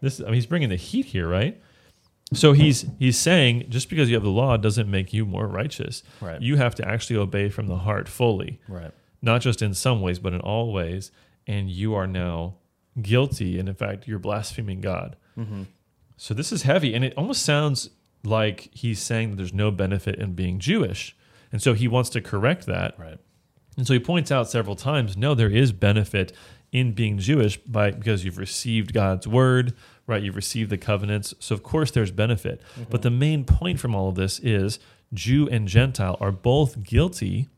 This, 0.01 0.19
I 0.19 0.25
mean, 0.25 0.33
he's 0.33 0.45
bringing 0.45 0.69
the 0.69 0.75
heat 0.75 1.05
here, 1.05 1.27
right? 1.27 1.61
So 2.33 2.53
he's 2.53 2.85
he's 2.97 3.17
saying 3.17 3.65
just 3.69 3.89
because 3.89 4.09
you 4.09 4.15
have 4.15 4.23
the 4.23 4.29
law 4.29 4.55
doesn't 4.57 4.89
make 4.89 5.11
you 5.13 5.25
more 5.25 5.47
righteous. 5.47 6.01
Right. 6.21 6.41
You 6.41 6.55
have 6.57 6.75
to 6.75 6.87
actually 6.87 7.17
obey 7.17 7.49
from 7.49 7.67
the 7.67 7.75
heart 7.77 8.07
fully 8.07 8.59
Right. 8.69 8.91
not 9.21 9.41
just 9.41 9.61
in 9.61 9.73
some 9.73 10.01
ways, 10.01 10.17
but 10.17 10.33
in 10.33 10.39
all 10.39 10.71
ways. 10.73 11.11
And 11.45 11.69
you 11.69 11.93
are 11.93 12.07
now 12.07 12.55
guilty. 13.01 13.59
And 13.59 13.67
in 13.67 13.75
fact, 13.75 14.07
you're 14.07 14.17
blaspheming 14.19 14.79
God. 14.81 15.17
Mm-hmm. 15.37 15.63
So 16.21 16.35
this 16.35 16.51
is 16.51 16.61
heavy. 16.61 16.93
And 16.93 17.03
it 17.03 17.15
almost 17.17 17.41
sounds 17.41 17.89
like 18.23 18.69
he's 18.73 19.01
saying 19.01 19.31
that 19.31 19.35
there's 19.37 19.55
no 19.55 19.71
benefit 19.71 20.19
in 20.19 20.33
being 20.33 20.59
Jewish. 20.59 21.15
And 21.51 21.63
so 21.63 21.73
he 21.73 21.87
wants 21.87 22.11
to 22.11 22.21
correct 22.21 22.67
that. 22.67 22.93
Right. 22.99 23.17
And 23.75 23.87
so 23.87 23.93
he 23.93 23.99
points 23.99 24.31
out 24.31 24.47
several 24.47 24.75
times, 24.75 25.17
no, 25.17 25.33
there 25.33 25.49
is 25.49 25.71
benefit 25.71 26.31
in 26.71 26.91
being 26.91 27.17
Jewish 27.17 27.57
by 27.57 27.89
because 27.89 28.23
you've 28.23 28.37
received 28.37 28.93
God's 28.93 29.27
word, 29.27 29.73
right? 30.05 30.21
You've 30.21 30.35
received 30.35 30.69
the 30.69 30.77
covenants. 30.77 31.33
So 31.39 31.55
of 31.55 31.63
course 31.63 31.89
there's 31.89 32.11
benefit. 32.11 32.61
Mm-hmm. 32.73 32.91
But 32.91 33.01
the 33.01 33.09
main 33.09 33.43
point 33.43 33.79
from 33.79 33.95
all 33.95 34.09
of 34.09 34.13
this 34.13 34.37
is 34.41 34.77
Jew 35.15 35.49
and 35.49 35.67
Gentile 35.67 36.17
are 36.21 36.31
both 36.31 36.83
guilty 36.83 37.49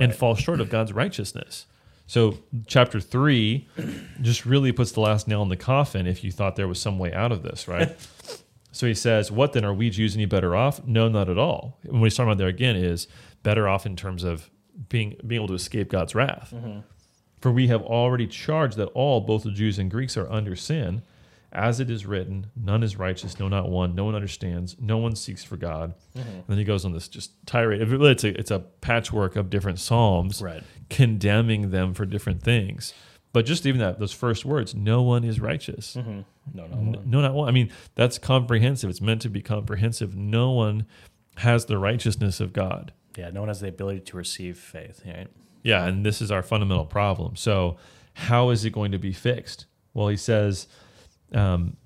and 0.00 0.14
fall 0.14 0.36
short 0.36 0.62
of 0.62 0.70
God's 0.70 0.94
righteousness. 0.94 1.66
So 2.06 2.38
chapter 2.66 3.00
3 3.00 3.68
just 4.22 4.46
really 4.46 4.72
puts 4.72 4.92
the 4.92 5.00
last 5.00 5.26
nail 5.26 5.42
in 5.42 5.48
the 5.48 5.56
coffin 5.56 6.06
if 6.06 6.22
you 6.22 6.30
thought 6.30 6.56
there 6.56 6.68
was 6.68 6.80
some 6.80 6.98
way 6.98 7.12
out 7.12 7.32
of 7.32 7.42
this, 7.42 7.66
right? 7.66 7.96
So 8.76 8.86
he 8.86 8.92
says, 8.92 9.32
What 9.32 9.54
then? 9.54 9.64
Are 9.64 9.72
we 9.72 9.88
Jews 9.88 10.14
any 10.14 10.26
better 10.26 10.54
off? 10.54 10.86
No, 10.86 11.08
not 11.08 11.30
at 11.30 11.38
all. 11.38 11.78
And 11.84 11.94
what 11.94 12.04
he's 12.04 12.14
talking 12.14 12.28
about 12.28 12.36
there 12.38 12.48
again 12.48 12.76
is 12.76 13.08
better 13.42 13.66
off 13.66 13.86
in 13.86 13.96
terms 13.96 14.22
of 14.22 14.50
being 14.90 15.16
being 15.26 15.40
able 15.40 15.48
to 15.48 15.54
escape 15.54 15.88
God's 15.88 16.14
wrath. 16.14 16.52
Mm-hmm. 16.54 16.80
For 17.40 17.50
we 17.50 17.68
have 17.68 17.82
already 17.82 18.26
charged 18.26 18.76
that 18.76 18.88
all, 18.88 19.22
both 19.22 19.44
the 19.44 19.50
Jews 19.50 19.78
and 19.78 19.90
Greeks, 19.90 20.14
are 20.18 20.30
under 20.30 20.54
sin. 20.54 21.02
As 21.52 21.80
it 21.80 21.90
is 21.90 22.04
written, 22.04 22.48
none 22.56 22.82
is 22.82 22.96
righteous, 22.96 23.38
no, 23.38 23.48
not 23.48 23.70
one. 23.70 23.94
No 23.94 24.04
one 24.04 24.14
understands. 24.14 24.76
No 24.80 24.98
one 24.98 25.14
seeks 25.16 25.42
for 25.44 25.56
God. 25.56 25.94
Mm-hmm. 26.16 26.28
And 26.28 26.44
then 26.48 26.58
he 26.58 26.64
goes 26.64 26.84
on 26.84 26.92
this 26.92 27.08
just 27.08 27.32
tirade. 27.46 27.80
It's 27.80 28.24
a, 28.24 28.38
it's 28.38 28.50
a 28.50 28.58
patchwork 28.58 29.36
of 29.36 29.48
different 29.48 29.78
psalms 29.78 30.42
Right. 30.42 30.62
condemning 30.90 31.70
them 31.70 31.94
for 31.94 32.04
different 32.04 32.42
things. 32.42 32.92
But 33.32 33.44
just 33.46 33.66
even 33.66 33.80
that, 33.80 33.98
those 33.98 34.12
first 34.12 34.44
words, 34.44 34.74
no 34.74 35.02
one 35.02 35.22
is 35.24 35.40
righteous. 35.40 35.94
Mm-hmm. 35.98 36.20
No, 36.54 36.66
no, 36.66 36.76
N- 36.76 37.02
No, 37.06 37.20
not 37.20 37.34
one. 37.34 37.48
I 37.48 37.52
mean, 37.52 37.70
that's 37.94 38.18
comprehensive. 38.18 38.88
It's 38.90 39.00
meant 39.00 39.22
to 39.22 39.28
be 39.28 39.42
comprehensive. 39.42 40.16
No 40.16 40.52
one 40.52 40.86
has 41.38 41.66
the 41.66 41.76
righteousness 41.78 42.40
of 42.40 42.52
God. 42.52 42.92
Yeah, 43.16 43.30
no 43.30 43.40
one 43.40 43.48
has 43.48 43.60
the 43.60 43.68
ability 43.68 44.00
to 44.00 44.16
receive 44.16 44.58
faith. 44.58 45.02
Right. 45.06 45.28
Yeah, 45.62 45.86
and 45.86 46.04
this 46.04 46.22
is 46.22 46.30
our 46.30 46.42
fundamental 46.42 46.86
problem. 46.86 47.36
So, 47.36 47.76
how 48.14 48.50
is 48.50 48.64
it 48.64 48.70
going 48.70 48.92
to 48.92 48.98
be 48.98 49.12
fixed? 49.12 49.66
Well, 49.92 50.08
he 50.08 50.16
says, 50.16 50.66
um, 51.32 51.76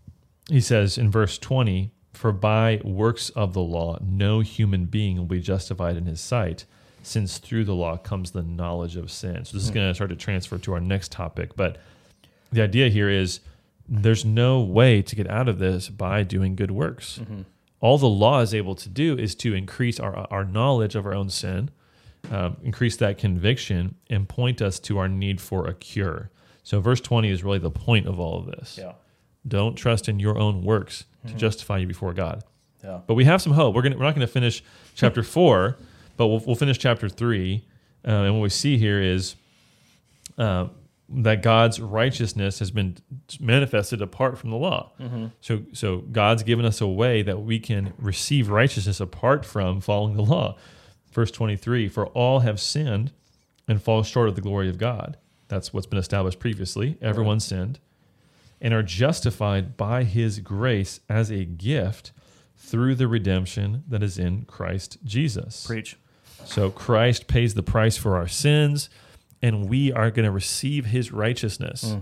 he 0.49 0.61
says 0.61 0.99
in 0.99 1.11
verse 1.11 1.39
twenty, 1.39 1.93
"For 2.13 2.33
by 2.33 2.81
works 2.85 3.31
of 3.31 3.53
the 3.55 3.63
law, 3.63 3.99
no 4.03 4.41
human 4.41 4.87
being 4.87 5.17
will 5.17 5.25
be 5.27 5.41
justified 5.41 5.97
in 5.97 6.07
his 6.07 6.21
sight, 6.21 6.65
since 7.03 7.39
through 7.39 7.65
the 7.65 7.75
law 7.75 7.97
comes 7.97 8.33
the 8.33 8.43
knowledge 8.43 8.97
of 8.97 9.11
sin." 9.11 9.45
So, 9.45 9.57
this 9.57 9.65
is 9.65 9.71
going 9.71 9.89
to 9.89 9.95
start 9.95 10.11
to 10.11 10.17
transfer 10.17 10.59
to 10.59 10.73
our 10.75 10.81
next 10.81 11.13
topic, 11.13 11.55
but 11.57 11.79
the 12.53 12.63
idea 12.63 12.89
here 12.89 13.09
is 13.09 13.41
there's 13.89 14.25
no 14.25 14.61
way 14.61 15.03
to 15.03 15.17
get 15.17 15.29
out 15.29 15.49
of 15.49 15.59
this 15.59 15.89
by 15.89 16.23
doing 16.23 16.55
good 16.57 16.71
works. 16.71 17.21
All 17.81 17.97
the 17.97 18.09
law 18.09 18.41
is 18.41 18.55
able 18.55 18.75
to 18.75 18.89
do 18.89 19.17
is 19.19 19.35
to 19.37 19.55
increase 19.55 19.99
our, 19.99 20.15
our 20.31 20.45
knowledge 20.45 20.95
of 20.95 21.07
our 21.07 21.15
own 21.15 21.31
sin, 21.31 21.71
um, 22.31 22.57
increase 22.63 22.97
that 22.99 23.17
conviction, 23.19 23.95
and 24.11 24.29
point 24.29 24.61
us 24.61 24.79
to 24.81 24.99
our 24.99 25.09
need 25.09 25.41
for 25.41 25.67
a 25.67 25.73
cure. 25.75 26.31
So 26.63 26.81
verse 26.81 27.01
20 27.01 27.31
is 27.31 27.43
really 27.43 27.59
the 27.59 27.71
point 27.71 28.07
of 28.07 28.21
all 28.21 28.39
of 28.39 28.47
this. 28.47 28.79
Yeah. 28.79 28.93
Don't 29.47 29.75
trust 29.75 30.09
in 30.09 30.19
your 30.21 30.39
own 30.39 30.63
works 30.63 31.05
to 31.27 31.35
justify 31.35 31.79
you 31.79 31.87
before 31.87 32.13
God. 32.15 32.43
Yeah. 32.83 33.01
But 33.07 33.15
we 33.15 33.25
have 33.25 33.43
some 33.43 33.53
hope. 33.53 33.75
We're 33.75 33.83
gonna 33.83 33.97
we're 33.97 34.05
not 34.05 34.15
going 34.15 34.27
to 34.27 34.33
finish 34.33 34.63
chapter 34.95 35.23
four, 35.37 35.77
but 36.17 36.29
we'll, 36.29 36.41
we'll 36.41 36.57
finish 36.57 36.79
chapter 36.79 37.09
three. 37.09 37.65
Uh, 38.07 38.11
and 38.11 38.35
what 38.35 38.43
we 38.43 38.49
see 38.49 38.79
here 38.79 39.01
is 39.01 39.37
uh, 40.39 40.69
that 41.11 41.43
God's 41.43 41.81
righteousness 41.81 42.59
has 42.61 42.71
been 42.71 42.97
manifested 43.39 44.01
apart 44.01 44.39
from 44.39 44.51
the 44.51 44.57
law. 44.57 44.93
So 45.41 45.63
so 45.73 45.99
God's 45.99 46.43
given 46.43 46.65
us 46.65 46.81
a 46.81 46.87
way 46.87 47.23
that 47.23 47.43
we 47.43 47.59
can 47.59 47.93
receive 47.99 48.49
righteousness 48.49 49.01
apart 49.01 49.45
from 49.45 49.81
following 49.81 50.17
the 50.17 50.23
law. 50.23 50.57
Verse 51.13 51.31
twenty 51.31 51.57
three: 51.57 51.89
For 51.89 52.07
all 52.09 52.41
have 52.41 52.61
sinned 52.61 53.13
and 53.69 53.83
fall 53.83 54.03
short 54.03 54.29
of 54.29 54.35
the 54.37 54.41
glory 54.41 54.69
of 54.69 54.79
God. 54.79 55.17
That's 55.49 55.73
what's 55.73 55.87
been 55.87 55.99
established 55.99 56.39
previously. 56.39 56.97
Everyone 57.03 57.41
sinned 57.41 57.81
and 58.61 58.75
are 58.75 58.83
justified 58.83 59.77
by 59.77 60.05
his 60.05 60.41
grace 60.41 61.01
as 61.09 61.31
a 61.31 61.45
gift 61.45 62.13
through 62.57 62.95
the 62.95 63.09
redemption 63.09 63.85
that 63.89 64.03
is 64.03 64.19
in 64.19 64.43
Christ 64.43 64.99
Jesus. 65.05 65.67
Preach. 65.67 65.97
So 66.45 66.71
Christ 66.71 67.27
pays 67.27 67.55
the 67.55 67.63
price 67.63 67.97
for 67.97 68.17
our 68.17 68.29
sins, 68.29 68.89
and 69.43 69.69
we 69.69 69.93
are 69.93 70.11
going 70.11 70.25
to 70.27 70.31
receive 70.31 70.87
his 70.87 71.13
righteousness. 71.13 71.97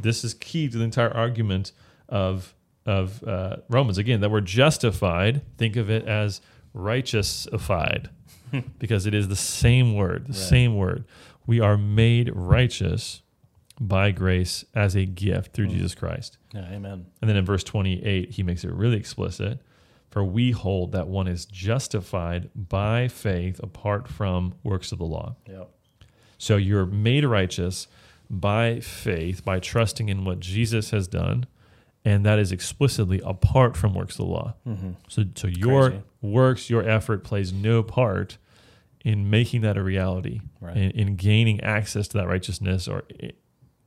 This 0.00 0.22
is 0.24 0.34
key 0.34 0.68
to 0.68 0.78
the 0.78 0.84
entire 0.84 1.10
argument 1.14 1.72
of 2.08 2.54
of 2.86 3.22
uh, 3.24 3.56
Romans. 3.68 3.98
Again, 3.98 4.20
that 4.20 4.30
we're 4.30 4.40
justified. 4.40 5.42
Think 5.58 5.76
of 5.76 5.90
it 5.90 6.06
as 6.06 6.40
righteousified, 6.74 8.08
because 8.78 9.06
it 9.06 9.14
is 9.14 9.28
the 9.28 9.36
same 9.36 9.94
word. 9.94 10.24
The 10.26 10.32
Right. 10.32 10.36
same 10.36 10.76
word. 10.76 11.04
We 11.46 11.60
are 11.60 11.76
made 11.76 12.30
righteous 12.34 13.22
by 13.80 14.10
grace 14.10 14.64
as 14.74 14.94
a 14.94 15.06
gift 15.06 15.54
through 15.54 15.68
Jesus 15.68 15.94
Christ. 15.94 16.36
Yeah. 16.52 16.66
Amen. 16.70 17.06
And 17.22 17.28
then 17.30 17.36
in 17.36 17.44
verse 17.46 17.64
28, 17.64 18.30
he 18.30 18.42
makes 18.42 18.62
it 18.62 18.72
really 18.72 18.98
explicit. 18.98 19.60
For 20.10 20.22
we 20.24 20.50
hold 20.50 20.92
that 20.92 21.06
one 21.08 21.26
is 21.28 21.46
justified 21.46 22.50
by 22.54 23.08
faith 23.08 23.58
apart 23.62 24.06
from 24.08 24.54
works 24.62 24.92
of 24.92 24.98
the 24.98 25.04
law. 25.04 25.36
Yeah. 25.48 25.64
So 26.36 26.56
you're 26.56 26.84
made 26.86 27.24
righteous 27.24 27.86
by 28.28 28.80
faith, 28.80 29.44
by 29.44 29.60
trusting 29.60 30.08
in 30.08 30.24
what 30.24 30.40
Jesus 30.40 30.90
has 30.90 31.06
done. 31.08 31.46
And 32.04 32.24
that 32.26 32.38
is 32.38 32.50
explicitly 32.50 33.20
apart 33.24 33.76
from 33.76 33.94
works 33.94 34.14
of 34.14 34.26
the 34.26 34.32
law. 34.32 34.54
Mm-hmm. 34.66 34.90
So, 35.08 35.24
so 35.34 35.46
your 35.48 35.90
Crazy. 35.90 36.02
works, 36.22 36.70
your 36.70 36.86
effort 36.88 37.24
plays 37.24 37.52
no 37.52 37.82
part 37.82 38.36
in 39.04 39.30
making 39.30 39.60
that 39.62 39.76
a 39.76 39.82
reality, 39.82 40.40
Right. 40.60 40.76
in, 40.76 40.90
in 40.92 41.16
gaining 41.16 41.60
access 41.60 42.08
to 42.08 42.18
that 42.18 42.26
righteousness, 42.26 42.88
or 42.88 43.04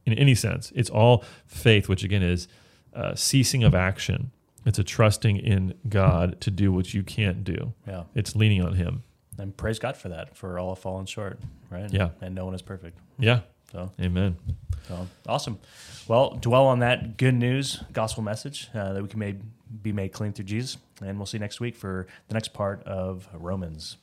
in 0.05 0.13
any 0.13 0.35
sense. 0.35 0.71
It's 0.75 0.89
all 0.89 1.23
faith, 1.45 1.87
which 1.87 2.03
again 2.03 2.23
is 2.23 2.47
uh, 2.93 3.15
ceasing 3.15 3.63
of 3.63 3.73
action. 3.73 4.31
It's 4.65 4.79
a 4.79 4.83
trusting 4.83 5.37
in 5.37 5.73
God 5.89 6.39
to 6.41 6.51
do 6.51 6.71
what 6.71 6.93
you 6.93 7.03
can't 7.03 7.43
do. 7.43 7.73
Yeah. 7.87 8.03
It's 8.15 8.35
leaning 8.35 8.63
on 8.63 8.75
Him. 8.75 9.03
And 9.37 9.55
praise 9.55 9.79
God 9.79 9.97
for 9.97 10.09
that, 10.09 10.37
for 10.37 10.59
all 10.59 10.69
have 10.69 10.79
fallen 10.79 11.05
short, 11.05 11.39
right? 11.69 11.91
Yeah. 11.91 12.09
And 12.21 12.35
no 12.35 12.45
one 12.45 12.53
is 12.53 12.61
perfect. 12.61 12.97
Yeah. 13.17 13.41
So, 13.71 13.91
Amen. 13.99 14.37
so 14.87 15.07
awesome. 15.27 15.57
Well, 16.07 16.35
dwell 16.35 16.65
on 16.67 16.79
that 16.79 17.17
good 17.17 17.33
news, 17.33 17.83
gospel 17.91 18.21
message 18.23 18.69
uh, 18.75 18.93
that 18.93 19.01
we 19.01 19.09
can 19.09 19.19
made, 19.19 19.41
be 19.81 19.91
made 19.91 20.11
clean 20.13 20.31
through 20.31 20.45
Jesus. 20.45 20.77
And 21.01 21.17
we'll 21.17 21.25
see 21.25 21.37
you 21.37 21.41
next 21.41 21.59
week 21.59 21.75
for 21.75 22.05
the 22.27 22.35
next 22.35 22.53
part 22.53 22.83
of 22.83 23.27
Romans. 23.33 23.97